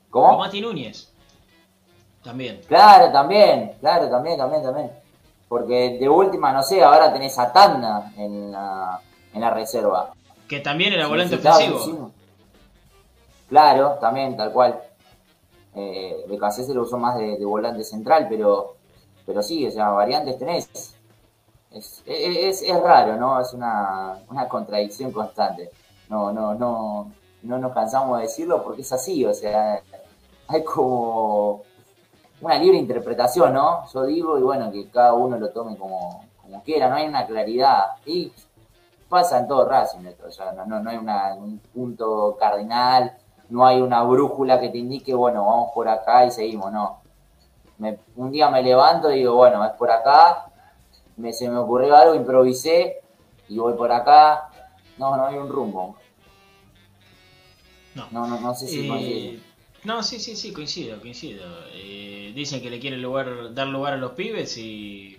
[0.08, 0.38] ¿Cómo?
[0.38, 1.12] Mati Núñez.
[2.22, 2.60] También.
[2.66, 4.90] Claro, también, claro, también, también, también.
[5.48, 9.00] Porque de última, no sé, ahora tenés a Tanda en la,
[9.32, 10.12] en la reserva.
[10.46, 12.10] Que también era volante ofensivo.
[13.48, 14.80] Claro, también, tal cual.
[15.74, 18.76] Eh, se lo usó más de, volante central, pero,
[19.24, 20.94] pero sí, o sea, variantes tenés.
[21.70, 23.40] Es, es, es raro, ¿no?
[23.40, 25.70] Es una, una contradicción constante.
[26.08, 27.12] No, no, no,
[27.42, 29.82] no nos cansamos de decirlo porque es así, o sea,
[30.48, 31.62] hay como
[32.40, 33.86] una libre interpretación, ¿no?
[33.92, 37.26] Yo digo, y bueno, que cada uno lo tome como, como quiera, no hay una
[37.26, 37.96] claridad.
[38.06, 38.32] Y
[39.08, 40.96] pasa en todo Racing o sea, no, no, hay
[41.38, 43.16] un punto cardinal,
[43.48, 47.00] no hay una brújula que te indique, bueno, vamos por acá y seguimos, no.
[48.16, 50.50] un día me levanto y digo, bueno, es por acá,
[51.16, 53.00] me, se me ocurrió algo, improvisé
[53.48, 54.50] y voy por acá.
[54.98, 55.96] No, no hay un rumbo.
[57.94, 58.90] No, no, no, sé si...
[58.90, 59.42] Eh,
[59.84, 61.44] no, sí, sí, sí, coincido, coincido.
[61.72, 65.18] Eh, dicen que le quieren lugar, dar lugar a los pibes y...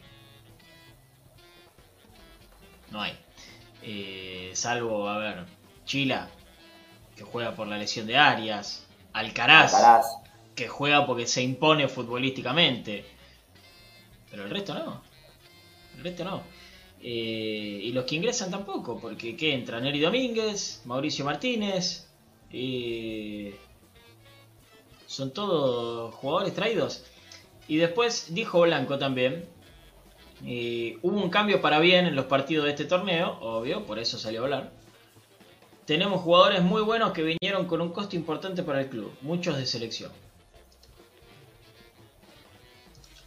[2.91, 3.13] No hay.
[3.83, 5.45] Eh, salvo, a ver,
[5.85, 6.29] Chila,
[7.15, 8.85] que juega por la lesión de Arias.
[9.13, 9.73] Alcaraz,
[10.55, 13.05] que juega porque se impone futbolísticamente.
[14.29, 15.01] Pero el resto no.
[15.97, 16.43] El resto no.
[17.01, 19.85] Eh, y los que ingresan tampoco, porque ¿qué entran?
[19.85, 22.07] Eri Domínguez, Mauricio Martínez.
[22.51, 23.57] Eh,
[25.09, 27.03] son todos jugadores traídos.
[27.67, 29.49] Y después dijo Blanco también.
[31.01, 34.41] Hubo un cambio para bien en los partidos de este torneo, obvio, por eso salió
[34.41, 34.71] a hablar.
[35.85, 39.65] Tenemos jugadores muy buenos que vinieron con un costo importante para el club, muchos de
[39.65, 40.11] selección.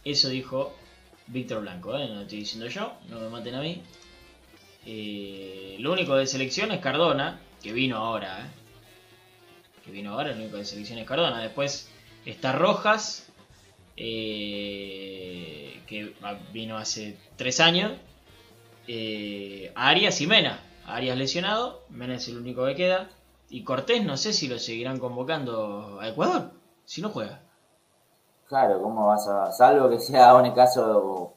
[0.05, 0.73] Eso dijo
[1.27, 2.07] Víctor Blanco, ¿eh?
[2.07, 3.81] no lo estoy diciendo yo, no me maten a mí.
[4.85, 8.39] Eh, lo único de selección es Cardona, que vino ahora.
[8.39, 8.62] ¿eh?
[9.83, 11.41] Que vino ahora, el único de selección es Cardona.
[11.41, 11.89] Después
[12.25, 13.27] está Rojas,
[13.97, 16.15] eh, que
[16.51, 17.91] vino hace tres años.
[18.87, 20.61] Eh, Arias y Mena.
[20.85, 23.09] Arias lesionado, Mena es el único que queda.
[23.49, 26.51] Y Cortés no sé si lo seguirán convocando a Ecuador,
[26.85, 27.41] si no juega.
[28.47, 29.51] Claro, ¿cómo vas a...?
[29.51, 31.33] Salvo que sea un caso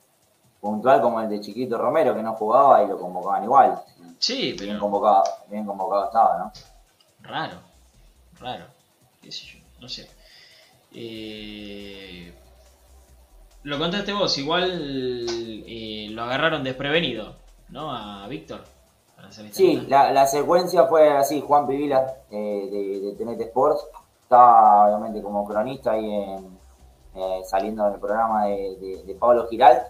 [0.60, 3.82] puntual como el de Chiquito Romero, que no jugaba y lo convocaban igual.
[4.18, 4.70] Sí, pero...
[4.70, 6.52] Bien convocado, bien convocado estaba, ¿no?
[7.22, 7.75] Raro
[8.40, 8.66] raro,
[9.22, 10.08] qué sé yo, no sé.
[10.92, 12.32] Eh,
[13.66, 17.34] lo contaste vos, igual eh, lo agarraron desprevenido,
[17.68, 17.90] ¿no?
[17.90, 18.60] A Víctor.
[19.50, 23.84] Sí, la, la, secuencia fue así, Juan Pivila eh, de, de TNT Sports,
[24.22, 26.58] estaba obviamente como cronista ahí en,
[27.16, 29.82] eh, saliendo del programa de, de, Pablo Giral,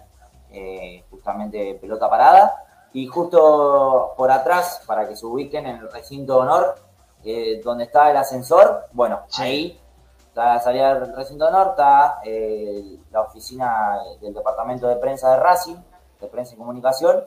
[1.11, 6.39] justamente pelota parada, y justo por atrás, para que se ubiquen en el recinto de
[6.39, 6.75] honor,
[7.29, 9.77] eh, donde está el ascensor, bueno, ahí
[10.29, 15.75] está la salida del recinto está eh, la oficina del departamento de prensa de Racing,
[16.21, 17.25] de prensa y comunicación,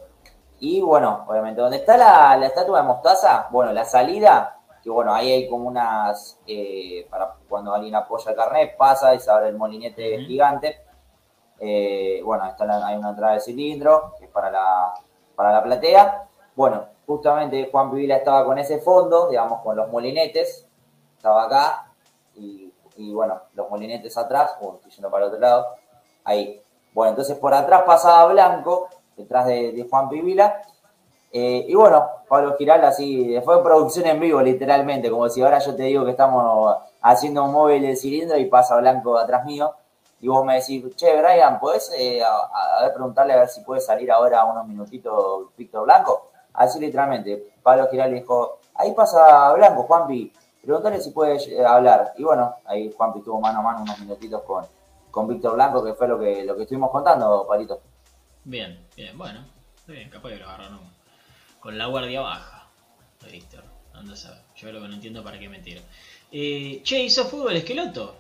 [0.58, 5.32] y bueno, obviamente, donde está la, estatua de Mostaza, bueno, la salida, que bueno, ahí
[5.32, 9.58] hay como unas, eh, para cuando alguien apoya el carnet, pasa y se abre el
[9.58, 10.80] molinete gigante.
[12.24, 14.94] bueno, está hay una entrada de cilindro, que es para la,
[15.36, 16.26] para la platea.
[16.56, 20.64] Bueno, justamente Juan Pivila estaba con ese fondo, digamos, con los molinetes,
[21.16, 21.90] estaba acá,
[22.36, 22.72] y,
[23.12, 25.66] bueno, los molinetes atrás, o yendo para el otro lado,
[26.22, 26.62] ahí.
[26.94, 30.62] Bueno, entonces por atrás pasaba Blanco, detrás de, Juan Pivila,
[31.32, 35.74] eh, y bueno, Pablo Giral así, fue producción en vivo literalmente, como si ahora yo
[35.74, 39.74] te digo que estamos haciendo un móvil de cilindro y pasa Blanco atrás mío,
[40.20, 43.80] y vos me decís, che, Brian, ¿podés eh, a, ver, preguntarle a ver si puede
[43.80, 46.29] salir ahora unos minutitos Víctor Blanco?
[46.54, 50.32] Así literalmente, Pablo Giral dijo, ahí pasa Blanco, Juanpi,
[50.62, 52.12] pregúntale si puede eh, hablar.
[52.16, 54.64] Y bueno, ahí Juanpi tuvo mano a mano unos minutitos con,
[55.10, 57.80] con Víctor Blanco, que fue lo que, lo que estuvimos contando, Palito.
[58.44, 59.44] Bien, bien, bueno,
[59.86, 60.80] bien, capaz que lo agarraron
[61.60, 62.68] con la guardia baja
[63.30, 63.62] Víctor.
[63.92, 65.82] Anda a saber, yo lo que no entiendo para qué mentira.
[66.32, 68.14] Eh, che, ¿hizo fútbol esqueloto?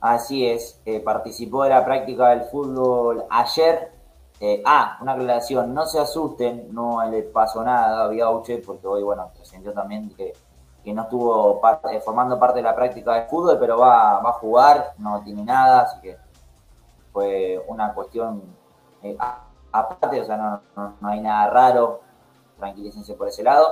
[0.00, 3.92] Así es, eh, participó de la práctica del fútbol ayer.
[4.40, 9.02] Eh, ah, una aclaración, no se asusten, no le pasó nada a Biauche, porque hoy,
[9.02, 10.32] bueno, se sintió también que,
[10.82, 11.60] que no estuvo
[11.90, 15.44] eh, formando parte de la práctica del fútbol, pero va, va a jugar, no tiene
[15.44, 16.16] nada, así que
[17.12, 18.42] fue una cuestión
[19.02, 19.16] eh,
[19.72, 22.00] aparte, o sea, no, no- hay nada raro,
[22.58, 23.66] tranquilícense por ese lado.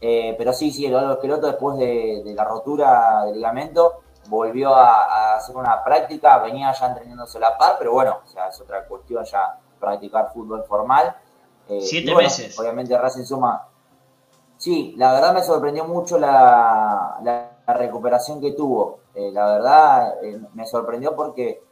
[0.00, 5.56] Pero sí, sí, el Esqueloto después de, de la rotura del ligamento volvió a, hacer
[5.56, 9.58] una práctica, venía ya entrenándose la par, pero bueno, o sea, es otra cuestión ya
[9.80, 11.16] practicar fútbol formal.
[11.68, 12.58] Eh, Siete bueno, meses.
[12.58, 13.66] Obviamente Racing suma.
[14.56, 18.98] Sí, la verdad me sorprendió mucho la, la- la recuperación que tuvo.
[19.14, 21.62] Eh, la verdad eh, me sorprendió porque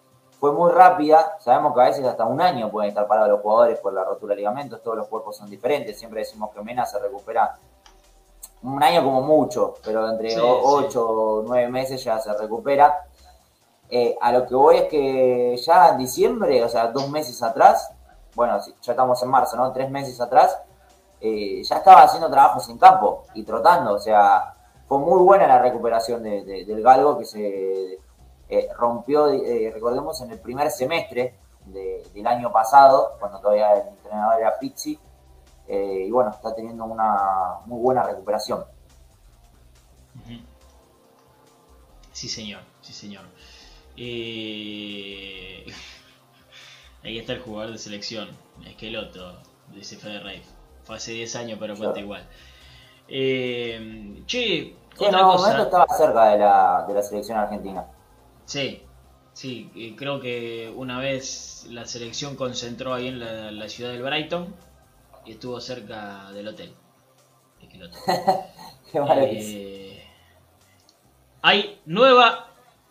[0.40, 1.36] fue muy rápida.
[1.40, 4.30] Sabemos que a veces hasta un año pueden estar parados los jugadores por la rotura
[4.34, 4.80] de ligamentos.
[4.82, 5.98] Todos los cuerpos son diferentes.
[5.98, 7.56] Siempre decimos que Mena se recupera
[8.62, 10.84] un año como mucho, pero entre Sí, o- sí.
[10.86, 13.04] ocho o nueve meses ya se recupera.
[13.90, 17.90] Eh, a lo que voy es que ya en diciembre, o sea, dos meses atrás,
[18.34, 19.72] bueno, ya estamos en marzo, ¿no?
[19.72, 20.58] Tres meses atrás,
[21.20, 24.54] eh, ya estaba haciendo trabajos en campo y trotando, o sea,
[24.86, 27.98] fue muy buena la recuperación de- de- del galgo que se
[28.50, 31.34] eh, rompió, eh, recordemos, en el primer semestre
[31.66, 34.98] de- del año pasado, cuando todavía el entrenador era Pizzi,
[35.70, 38.64] y bueno, está teniendo una muy buena recuperación.
[42.10, 43.24] Sí, señor, sí, señor.
[43.98, 45.66] Eh,
[47.08, 48.28] Ahí está el jugador de selección,
[48.66, 49.40] Esqueloto,
[49.74, 50.42] dice Fede Rey.
[50.84, 52.00] Fue hace 10 años, pero cuenta Claro.
[52.00, 52.28] igual.
[53.08, 55.48] Eh, che, Sí, en otra algún cosa.
[55.48, 57.86] momento estaba cerca de la, de la selección argentina.
[58.44, 58.82] Sí,
[59.32, 64.54] sí, creo que una vez la selección concentró ahí en la, la ciudad del Brighton
[65.24, 66.74] y estuvo cerca del hotel.
[67.60, 67.98] Esqueloto.
[68.92, 68.98] Qué.
[69.30, 70.04] Eh,
[71.42, 72.48] hay nueva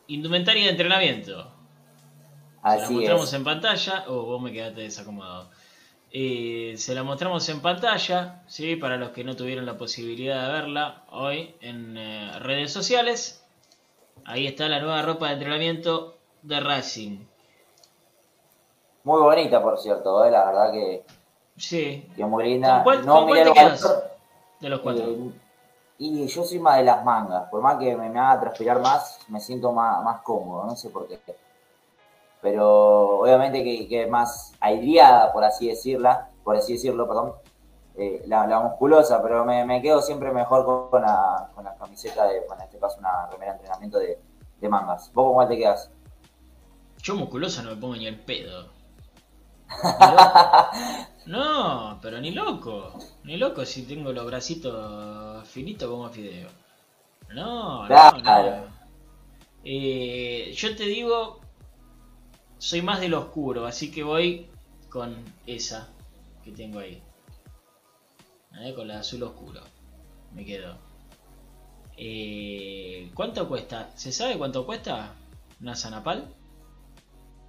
[0.08, 1.52] indumentaria de entrenamiento.
[2.76, 3.34] Se la mostramos es.
[3.34, 4.06] en pantalla.
[4.08, 5.50] Oh, vos me quedaste desacomodado.
[6.12, 8.76] Eh, se la mostramos en pantalla, ¿sí?
[8.78, 13.44] para los que no tuvieron la posibilidad de verla hoy en eh, redes sociales.
[14.26, 17.20] Ahí está la nueva ropa de entrenamiento de Racing.
[19.04, 21.06] Muy bonita, por cierto, eh, la verdad que,
[21.58, 22.76] Sí, que muy linda.
[22.76, 23.50] ¿Con cuál- no miré te
[24.60, 25.04] de los cuatro.
[25.10, 25.32] eh,
[26.00, 27.50] y yo soy más de las mangas.
[27.50, 30.90] Por más que me, me haga transpirar más, me siento más, más cómodo, no sé
[30.90, 31.20] por qué.
[32.52, 37.34] Pero obviamente que, que es más aireada, por así decirla, por así decirlo, perdón,
[37.98, 41.76] eh, la, la musculosa, pero me, me quedo siempre mejor con, con la, con la
[41.76, 44.20] camiseta de, bueno, en este caso una remera de entrenamiento de,
[44.62, 45.12] de mangas.
[45.14, 45.92] ¿Vos con cuál te quedas?
[47.02, 48.72] Yo musculosa no me pongo ni el pedo.
[50.00, 50.28] Ni.
[51.26, 52.94] No, pero ni loco.
[53.24, 56.50] Ni loco si tengo los bracitos finitos como fideo.
[57.30, 58.22] No, no, Claro.
[58.22, 58.78] no.
[59.64, 61.37] Eh, yo te digo,
[62.58, 64.50] soy más del oscuro, así que voy
[64.90, 65.90] con esa
[66.44, 67.02] que tengo ahí.
[68.76, 69.62] Con la azul oscuro.
[70.34, 70.76] Me quedo.
[71.96, 73.90] Eh, ¿Cuánto cuesta?
[73.96, 75.14] ¿Se sabe cuánto cuesta
[75.62, 76.28] una Sanapal?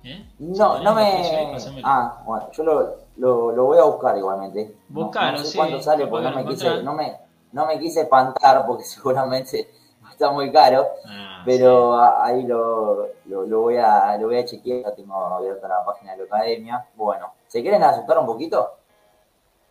[0.04, 0.26] ¿Eh?
[0.38, 1.56] No, no me.
[1.82, 4.76] Ah, bueno, yo lo, lo, lo voy a buscar igualmente.
[4.90, 7.16] No- Buscalo, no, sé sí, cuánto sale porque que no me, quise, no, me,
[7.52, 9.70] no me quise espantar porque seguramente
[10.18, 10.86] está muy caro.
[11.06, 14.82] Ah, Pero ahí lo, lo, lo voy a, lo voy a chequear.
[14.82, 16.86] Ya tengo abierta la página de la academia.
[16.94, 18.76] Bueno, ¿se quieren asustar un poquito?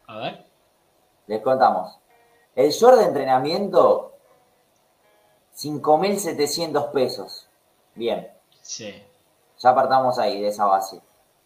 [0.07, 0.45] A ver.
[1.27, 1.99] Les contamos.
[2.55, 4.13] El short de entrenamiento,
[5.55, 7.49] 5.700 pesos.
[7.93, 8.31] Bien.
[8.61, 9.03] Sí.
[9.59, 11.01] Ya partamos ahí, de esa base.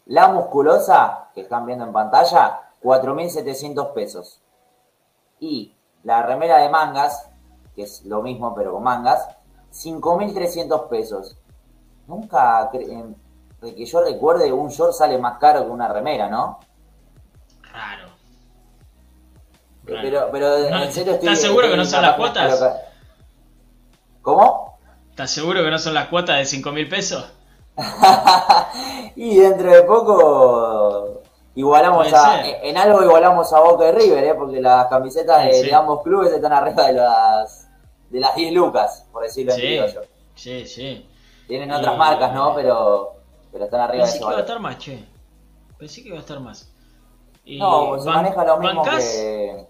[0.06, 4.40] La musculosa, que están viendo en pantalla, 4.700 pesos.
[5.40, 5.74] Y
[6.04, 7.31] la remera de mangas,
[7.74, 9.26] que es lo mismo pero con mangas,
[9.72, 11.36] 5.300 pesos.
[12.06, 16.58] Nunca, de que yo recuerde, un short sale más caro que una remera, ¿no?
[17.72, 18.08] Raro.
[19.86, 20.00] Eh, Raro.
[20.02, 21.28] Pero, pero No, en serio estoy...
[21.28, 22.64] ¿Estás seguro que no son las cuotas?
[24.20, 24.78] ¿Cómo?
[25.10, 27.32] ¿Estás seguro que no son las cuotas de 5 mil pesos?
[29.16, 31.22] y dentro de poco
[31.54, 32.58] igualamos Puede a, ser.
[32.62, 34.34] en algo igualamos a Boca y River, ¿eh?
[34.34, 35.66] porque las camisetas de, Sí, sí.
[35.68, 37.61] de ambos clubes están arriba de las
[38.12, 39.66] de las 10 lucas, por decirlo en Sí.
[39.66, 40.02] criollo.
[40.34, 41.08] Sí, sí.
[41.48, 42.54] Tienen Y- otras marcas, ¿no?
[42.54, 43.14] Pero,
[43.50, 45.04] pero están arriba Pensé de que ese iba a estar más, che.
[45.78, 46.72] Pensé que iba a estar más.
[47.44, 49.04] Y No, se maneja lo mismo ¿bancás?
[49.04, 49.66] que...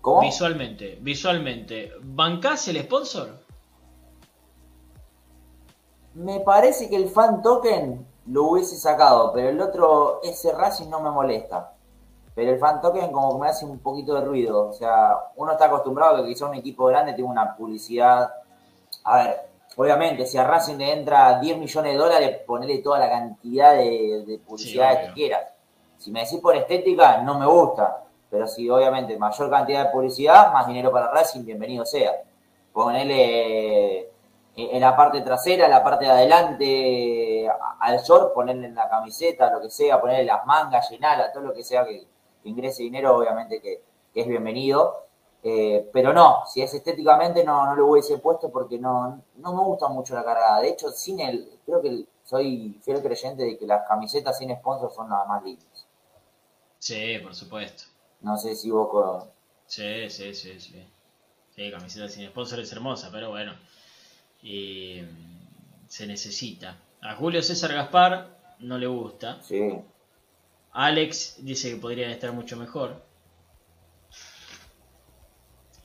[0.00, 0.20] ¿Cómo?
[0.20, 1.92] Visualmente, visualmente.
[2.02, 3.38] ¿Bancás el sponsor?
[6.14, 11.00] Me parece que el fan token lo hubiese sacado, pero el otro, ese Racing no
[11.00, 11.74] me molesta.
[12.38, 14.68] Pero el fan token como que me hace un poquito de ruido.
[14.68, 18.32] O sea, uno está acostumbrado a que quizá un equipo grande tenga una publicidad.
[19.02, 19.40] A ver,
[19.74, 24.22] obviamente, si a Racing le entra 10 millones de dólares, ponele toda la cantidad de,
[24.24, 25.52] de publicidad que quieras.
[25.96, 28.04] Si me decís por estética, no me gusta.
[28.30, 32.22] Pero si obviamente mayor cantidad de publicidad, más dinero para Racing, bienvenido sea.
[32.72, 34.10] Ponele eh,
[34.54, 39.50] en la parte trasera, en la parte de adelante, al short, ponerle en la camiseta,
[39.50, 42.06] lo que sea, ponerle las mangas, llenarla, todo lo que sea que,
[42.42, 43.82] que ingrese dinero, obviamente que,
[44.12, 45.04] que es bienvenido.
[45.44, 49.62] Eh, pero no, si es estéticamente no, no lo hubiese puesto porque no, no me
[49.62, 50.60] gusta mucho la cargada.
[50.60, 54.92] De hecho, sin el, creo que soy fiel creyente de que las camisetas sin sponsor
[54.92, 55.86] son las más lindas.
[56.78, 57.84] Sí, por supuesto.
[58.20, 59.30] No sé si vos con-
[59.66, 60.84] Sí, sí, sí, sí.
[61.54, 63.52] Sí, camiseta sin sponsor es hermosa, pero bueno.
[64.42, 66.76] Mm, se necesita.
[67.00, 69.40] A Julio César Gaspar no le gusta.
[69.42, 69.80] Sí.
[70.78, 73.02] Alex dice que podrían estar mucho mejor.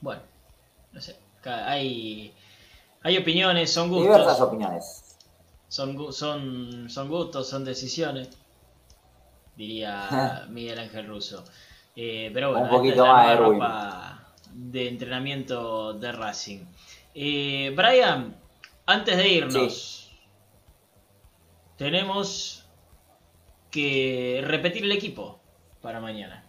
[0.02, 0.22] Bueno,
[0.92, 1.16] no sé.
[1.46, 2.32] Hay,
[3.02, 4.48] hay opiniones, son Diversas gustos.
[4.48, 5.18] opiniones.
[5.68, 8.30] Son, son, son gustos, son decisiones.
[9.56, 11.44] Diría Miguel Ángel Russo.
[11.96, 16.66] Eh, pero bueno, Un poquito esta es la más ropa de entrenamiento de Racing.
[17.16, 18.36] Eh, Brian,
[18.86, 20.12] antes de irnos,
[21.78, 22.63] tenemos
[23.74, 25.40] que repetir el equipo
[25.82, 26.46] para mañana.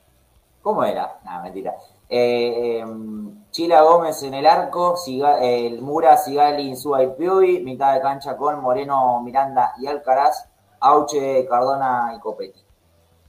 [0.62, 1.18] ¿Cómo era?
[1.24, 1.74] No, mentira.
[2.08, 7.60] Eh, em, Chila Gómez en el arco, Siga- eh, el Mura, Sigali, Insúa y Piuy,
[7.64, 10.46] mitad de cancha con Moreno, Miranda y Alcaraz,
[10.80, 12.60] Auche, Cardona y Copetti.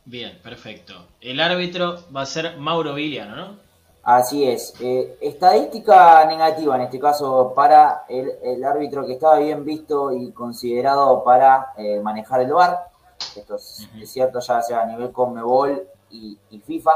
[0.03, 0.93] Bien, perfecto.
[1.21, 3.65] El árbitro va a ser Mauro Viliano, ¿no?
[4.03, 4.73] Así es.
[4.81, 10.31] Eh, estadística negativa en este caso para el, el árbitro que estaba bien visto y
[10.31, 12.87] considerado para eh, manejar el VAR.
[13.35, 16.91] Esto es, cierto ya sea a nivel Conmebol y, y FIFA.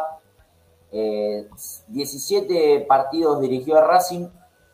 [0.92, 1.48] Eh,
[1.88, 4.28] 17 partidos dirigió a Racing,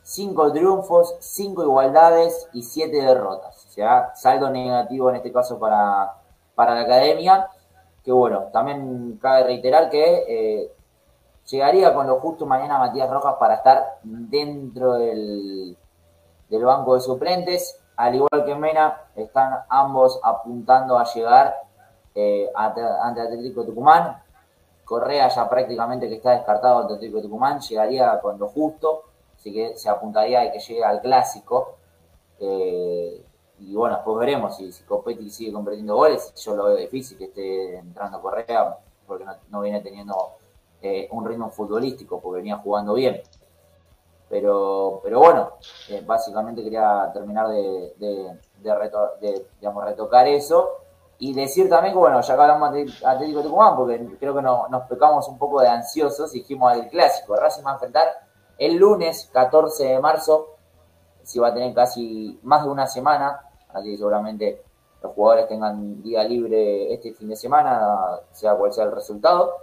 [0.04, 3.66] 5 triunfos, 5 igualdades y 7 derrotas.
[3.66, 6.14] O sea, saldo negativo en este caso para,
[6.54, 7.50] para la academia.
[8.04, 10.72] Que bueno, también cabe reiterar que eh,
[11.50, 15.76] llegaría con lo justo mañana Matías Rojas para estar dentro del,
[16.50, 17.80] del banco de suplentes.
[17.98, 21.56] Al igual que Mena, están ambos apuntando a llegar
[22.14, 24.22] eh, ante, Atlético Tucumán.
[24.84, 29.04] Correa ya prácticamente que está descartado ante Atlético Tucumán, llegaría con lo justo,
[29.36, 31.78] así que se apuntaría a que llegue al clásico.
[32.40, 33.26] Eh,
[33.60, 36.34] y bueno, después veremos si, si Copetti sigue convirtiendo goles.
[36.36, 38.78] Yo lo veo difícil que esté entrando Correa,
[39.08, 40.34] porque no, no viene teniendo
[40.82, 43.22] eh, un ritmo futbolístico, porque venía jugando bien.
[44.30, 45.52] Pero, pero bueno,
[45.90, 48.38] eh, básicamente quería terminar de,
[49.86, 50.70] retocar eso.
[51.18, 54.68] Y decir también que, bueno, ya que hablamos de Atlético Tucumán, porque creo que no-
[54.68, 57.36] nos pecamos un poco de ansiosos dijimos el clásico.
[57.36, 58.08] Racing va a enfrentar
[58.58, 60.56] el lunes 14 de marzo,
[61.24, 64.62] si va a tener casi más de una semana, así que seguramente
[65.02, 69.56] los jugadores tengan día libre este fin de semana, sea cual sea el resultado.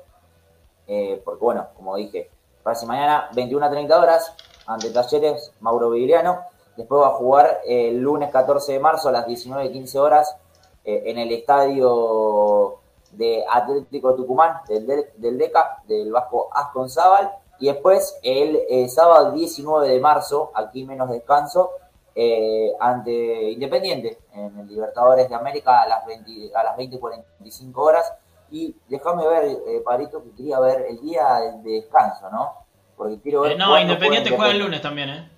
[0.86, 2.30] Eh, porque bueno, como dije,
[2.64, 4.36] Racing mañana 21 a 30 horas
[4.66, 6.44] ante Talleres Mauro Viriano.
[6.76, 10.36] Después va a jugar el lunes 14 de marzo a las 19.15 horas
[10.84, 12.78] eh, en el estadio
[13.12, 14.86] de Atlético Tucumán, del,
[15.16, 17.30] del, DECA, del Vasco Asconzábal.
[17.58, 21.70] Y después el eh, sábado 19 de marzo, aquí menos descanso,
[22.14, 28.12] eh, ante Independiente, en el Libertadores de América a las 20, a las 20.45 horas.
[28.50, 32.52] Y déjame ver, eh, Parito, que quería ver el día de descanso, ¿no?
[32.96, 33.52] Porque quiero ver.
[33.52, 35.30] Eh, no, Independiente juega el lunes también, ¿eh?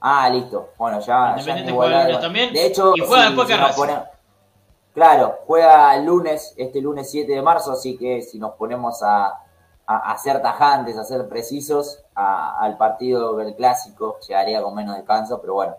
[0.00, 0.70] Ah, listo.
[0.78, 1.30] Bueno, ya.
[1.32, 4.02] Independiente en juega el lunes también, De hecho, y juega si- después si que
[4.92, 9.26] Claro, juega el lunes, este lunes 7 de marzo, así que si nos ponemos a,
[9.86, 14.96] a, a ser tajantes, a ser precisos, a- al partido del clásico llegaría con menos
[14.96, 15.76] descanso, pero bueno.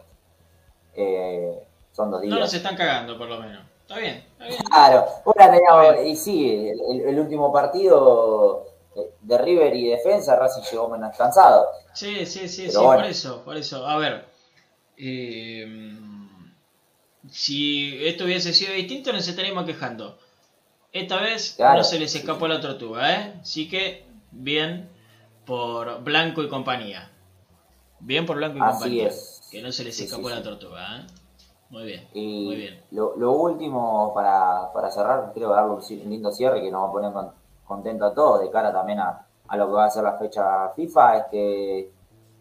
[0.95, 2.33] eh, son dos días.
[2.33, 3.63] No nos están cagando, por lo menos.
[3.81, 4.61] Está bien, está bien.
[4.63, 8.65] Claro, ahora teníamos- y sí, el, último partido
[9.21, 11.65] de River y Defensa, Racing llegó menos cansado.
[11.93, 13.01] Sí, sí, sí, Pero sí, bueno.
[13.01, 13.85] por eso, por eso.
[13.87, 14.25] A ver,
[14.97, 15.93] eh,
[17.29, 20.17] si esto hubiese sido distinto, nos estaríamos quejando.
[20.91, 21.77] Esta vez Claro.
[21.77, 23.33] no se les escapó la tortuga, ¿eh?
[23.41, 24.89] Así que, bien
[25.45, 27.11] por Blanco y compañía.
[27.99, 29.07] Bien por Blanco y Así compañía.
[29.07, 29.47] es.
[29.51, 31.07] Que no se les Sí, escapó sí, la tortuga, ¿eh?
[31.69, 32.83] Muy bien, Y muy bien.
[32.91, 36.91] Lo, lo último para, para cerrar, quiero darle un lindo cierre que nos va a
[36.91, 37.11] poner
[37.71, 40.69] contento a todos, de cara también a, a lo que va a ser la fecha
[40.75, 41.91] FIFA, es que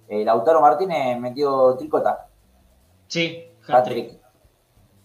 [0.08, 2.26] eh, Lautaro Martínez metió tricota,
[3.06, 4.18] Sí, hat-trick.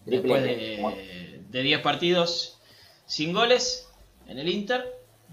[0.04, 2.60] Después de, de 10 partidos
[3.06, 3.88] sin goles
[4.28, 4.82] en el Inter,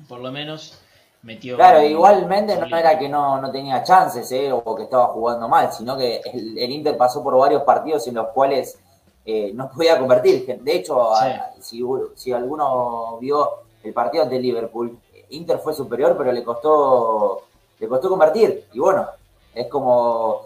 [0.07, 0.79] por lo menos
[1.21, 1.55] metió.
[1.55, 5.71] Claro, igualmente no era que no, no tenía chances eh, o que estaba jugando mal,
[5.71, 8.79] sino que el, el Inter pasó por varios partidos en los cuales
[9.25, 10.59] eh, no podía convertir.
[10.61, 11.25] De hecho, Sí.
[11.27, 11.81] a- si,
[12.15, 14.97] si alguno vio el partido ante Liverpool,
[15.29, 17.43] Inter fue superior, pero le costó,
[17.79, 18.67] le costó convertir.
[18.73, 19.07] Y bueno,
[19.53, 20.45] es como.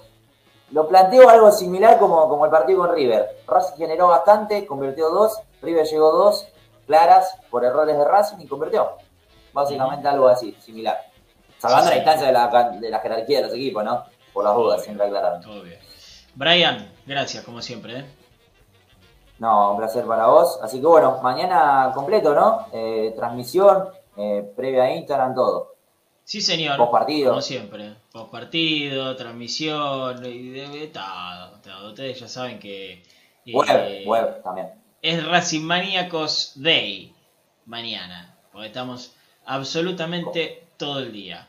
[0.71, 3.43] Lo planteo algo similar como, como el partido con River.
[3.47, 6.45] Racing generó bastante, convirtió dos, River llegó dos,
[6.85, 8.91] claras por errores de Racing y convirtió.
[9.53, 10.97] Básicamente algo así, similar.
[11.57, 14.03] Salvando Sí, la distancia de la, de la jerarquía de los equipos, ¿no?
[14.33, 15.39] Por las dudas, siempre aclarar.
[15.39, 15.79] Todo bien.
[16.35, 17.99] Brian, gracias como siempre.
[17.99, 18.05] ¿eh?
[19.39, 20.59] No, un placer para vos.
[20.61, 22.67] Así que bueno, mañana completo, ¿no?
[22.73, 25.75] Eh, transmisión, eh, previa a Instagram, todo.
[26.23, 26.77] Sí, señor.
[26.77, 27.29] Post partido.
[27.29, 27.95] Como siempre.
[28.11, 31.89] Post partido, transmisión, y de, todo, todo.
[31.89, 33.03] Ustedes ya saben que.
[33.45, 34.67] eh, Web, web también.
[35.01, 37.13] Es Racing Maníacos Day.
[37.65, 38.35] Mañana.
[38.51, 39.13] Porque estamos
[39.45, 41.47] absolutamente todo el día.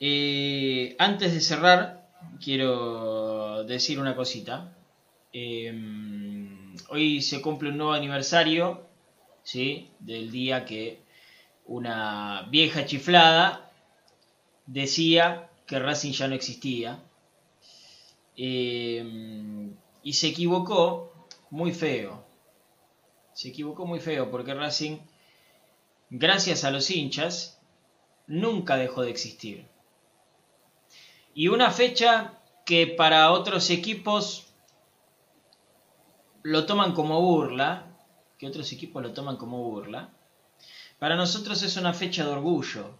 [0.00, 2.08] Eh, antes de cerrar,
[2.44, 4.72] quiero decir una cosita.
[5.32, 5.72] Eh,
[6.88, 8.86] hoy se cumple un nuevo aniversario,
[9.42, 9.90] ¿sí?
[9.98, 11.00] Del día que
[11.66, 13.70] una vieja chiflada
[14.66, 17.02] decía que Racing ya no existía.
[18.36, 19.70] Eh,
[20.02, 21.12] y se equivocó
[21.50, 22.24] muy feo.
[23.34, 24.98] Se equivocó muy feo porque Racing,
[26.10, 27.60] gracias a los hinchas,
[28.26, 29.66] nunca dejó de existir.
[31.34, 34.41] Y una fecha que para otros equipos
[36.42, 37.86] lo toman como burla,
[38.38, 40.10] que otros equipos lo toman como burla,
[40.98, 42.94] para nosotros es una fecha de orgullo.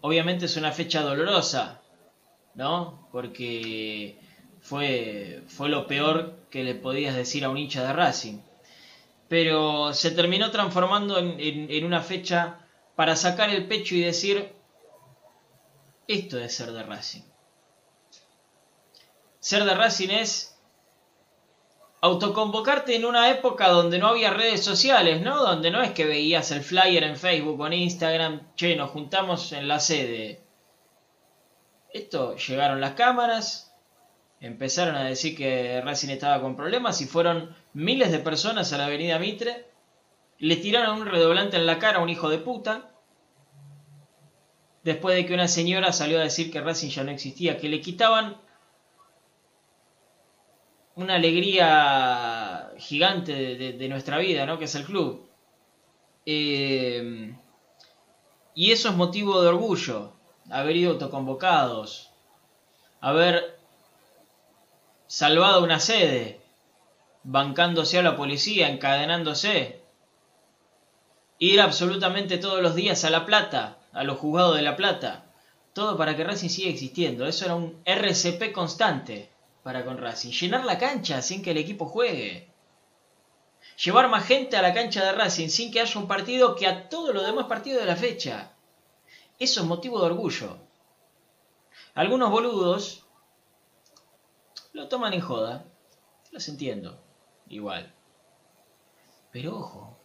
[0.00, 1.82] Obviamente es una fecha dolorosa,
[2.54, 3.08] ¿no?
[3.12, 4.18] Porque
[4.60, 8.38] fue, fue lo peor que le podías decir a un hincha de Racing.
[9.28, 12.66] Pero se terminó transformando en, en- en una fecha
[12.96, 14.52] para sacar el pecho y decir,
[16.08, 17.22] esto es ser de Racing.
[19.40, 20.55] Ser de Racing es
[22.00, 25.42] autoconvocarte en una época donde no había redes sociales, ¿no?
[25.42, 29.52] Donde no es que veías el flyer en Facebook o en Instagram, che, nos juntamos
[29.52, 30.40] en la sede.
[31.92, 33.74] Esto llegaron las cámaras,
[34.40, 38.86] empezaron a decir que Racing estaba con problemas y fueron miles de personas a la
[38.86, 39.66] avenida Mitre,
[40.38, 42.90] le tiraron un redoblante en la cara a un hijo de puta,
[44.84, 47.80] después de que una señora salió a decir que Racing ya no existía, que le
[47.80, 48.36] quitaban
[50.96, 54.58] una alegría gigante de, nuestra vida, ¿no?
[54.58, 55.28] Que es el club.
[56.24, 57.34] Eh,
[58.54, 60.12] y eso es motivo de orgullo,
[60.50, 62.10] haber ido autoconvocados,
[63.00, 63.58] haber
[65.06, 66.40] salvado una sede,
[67.22, 69.82] bancándose a la policía, encadenándose,
[71.38, 75.26] ir absolutamente todos los días a La Plata, a los juzgados de La Plata,
[75.74, 77.26] todo para que Racing siga existiendo.
[77.26, 79.35] Eso era un RCP constante
[79.66, 80.30] para con Racing.
[80.30, 82.48] Llenar la cancha sin que el equipo juegue.
[83.84, 86.88] Llevar más gente a la cancha de Racing sin que haya un partido que a
[86.88, 88.52] todos los demás partidos de la fecha.
[89.40, 90.58] Eso es motivo de orgullo.
[91.94, 93.06] Algunos boludos
[94.72, 95.64] lo toman en joda.
[96.30, 97.02] Los entiendo.
[97.48, 97.92] Igual.
[99.32, 99.98] Pero ojo.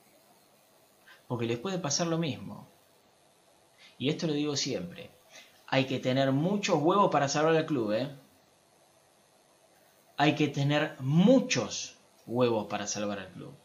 [1.28, 2.68] Porque les puede pasar lo mismo.
[4.00, 5.12] Y esto lo digo siempre.
[5.68, 8.21] Hay que tener muchos huevos para salvar al club, ¿eh?
[10.22, 11.96] Hay que tener muchos
[12.28, 13.56] huevos para salvar al club.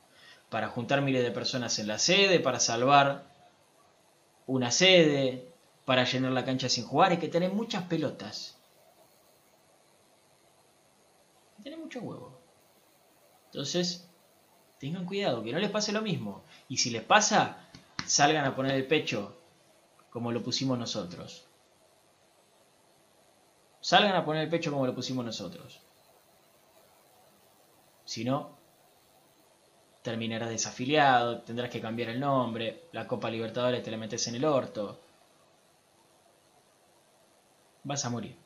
[0.49, 3.27] Para juntar miles de personas en la sede, para salvar
[4.47, 5.53] una sede,
[5.85, 7.11] para llenar la cancha sin jugar.
[7.11, 8.57] Hay que tener muchas pelotas.
[11.51, 12.33] Hay que tener muchos huevos.
[13.53, 14.09] Entonces,
[14.79, 16.43] tengan cuidado, que no les pase lo mismo.
[16.71, 17.69] Y si les pasa,
[18.07, 19.37] salgan a poner el pecho
[20.09, 21.45] como lo pusimos nosotros.
[23.83, 25.83] Salgan a poner el pecho como lo pusimos nosotros.
[28.07, 28.57] Si no,
[30.03, 34.45] terminarás desafiliado, tendrás que cambiar el nombre, la Copa Libertadores te la metes en el
[34.45, 35.01] orto.
[37.83, 38.39] Vas a morir.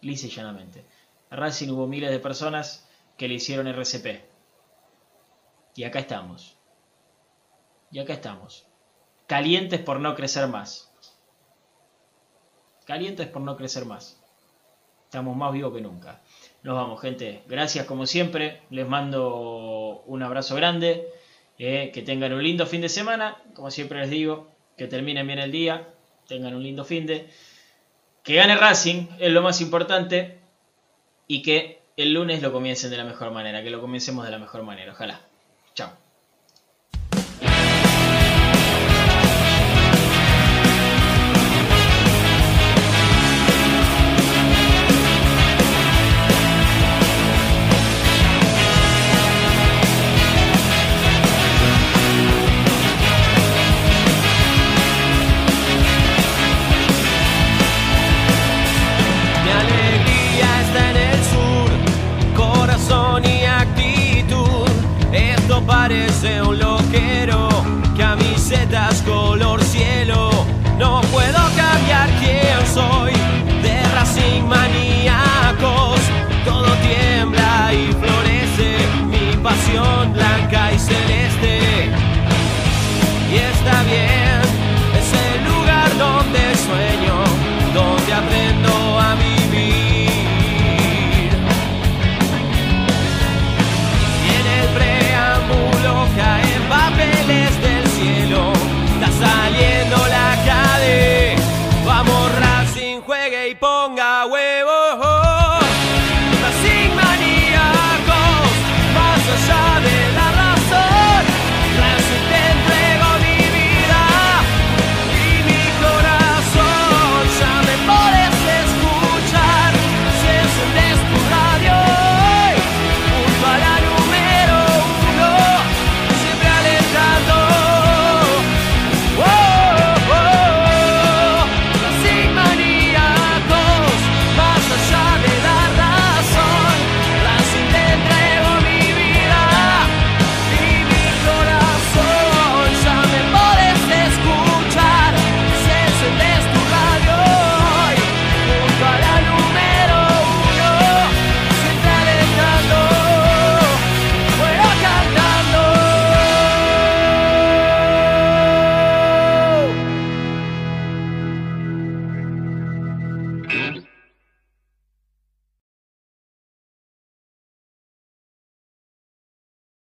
[0.00, 0.86] Lisa y llanamente.
[1.30, 2.88] A Racing hubo miles de personas
[3.18, 4.24] que le hicieron RCP.
[5.74, 6.56] Y acá estamos.
[7.90, 8.66] Y acá estamos.
[9.26, 10.90] Calientes por no crecer más.
[12.86, 14.18] Calientes por no crecer más.
[15.04, 16.22] Estamos más vivos que nunca.
[16.66, 17.44] Nos vamos, gente.
[17.46, 18.60] Gracias como siempre.
[18.70, 21.06] Les mando un abrazo grande.
[21.60, 23.40] Eh, que tengan un lindo fin de semana.
[23.54, 25.86] Como siempre les digo, que terminen bien el día.
[26.26, 27.28] Tengan un lindo fin de.
[28.24, 30.40] Que gane Racing es lo más importante.
[31.28, 33.62] Y que el lunes lo comiencen de la mejor manera.
[33.62, 34.90] Que lo comencemos de la mejor manera.
[34.90, 35.20] Ojalá.
[35.76, 36.05] Chao.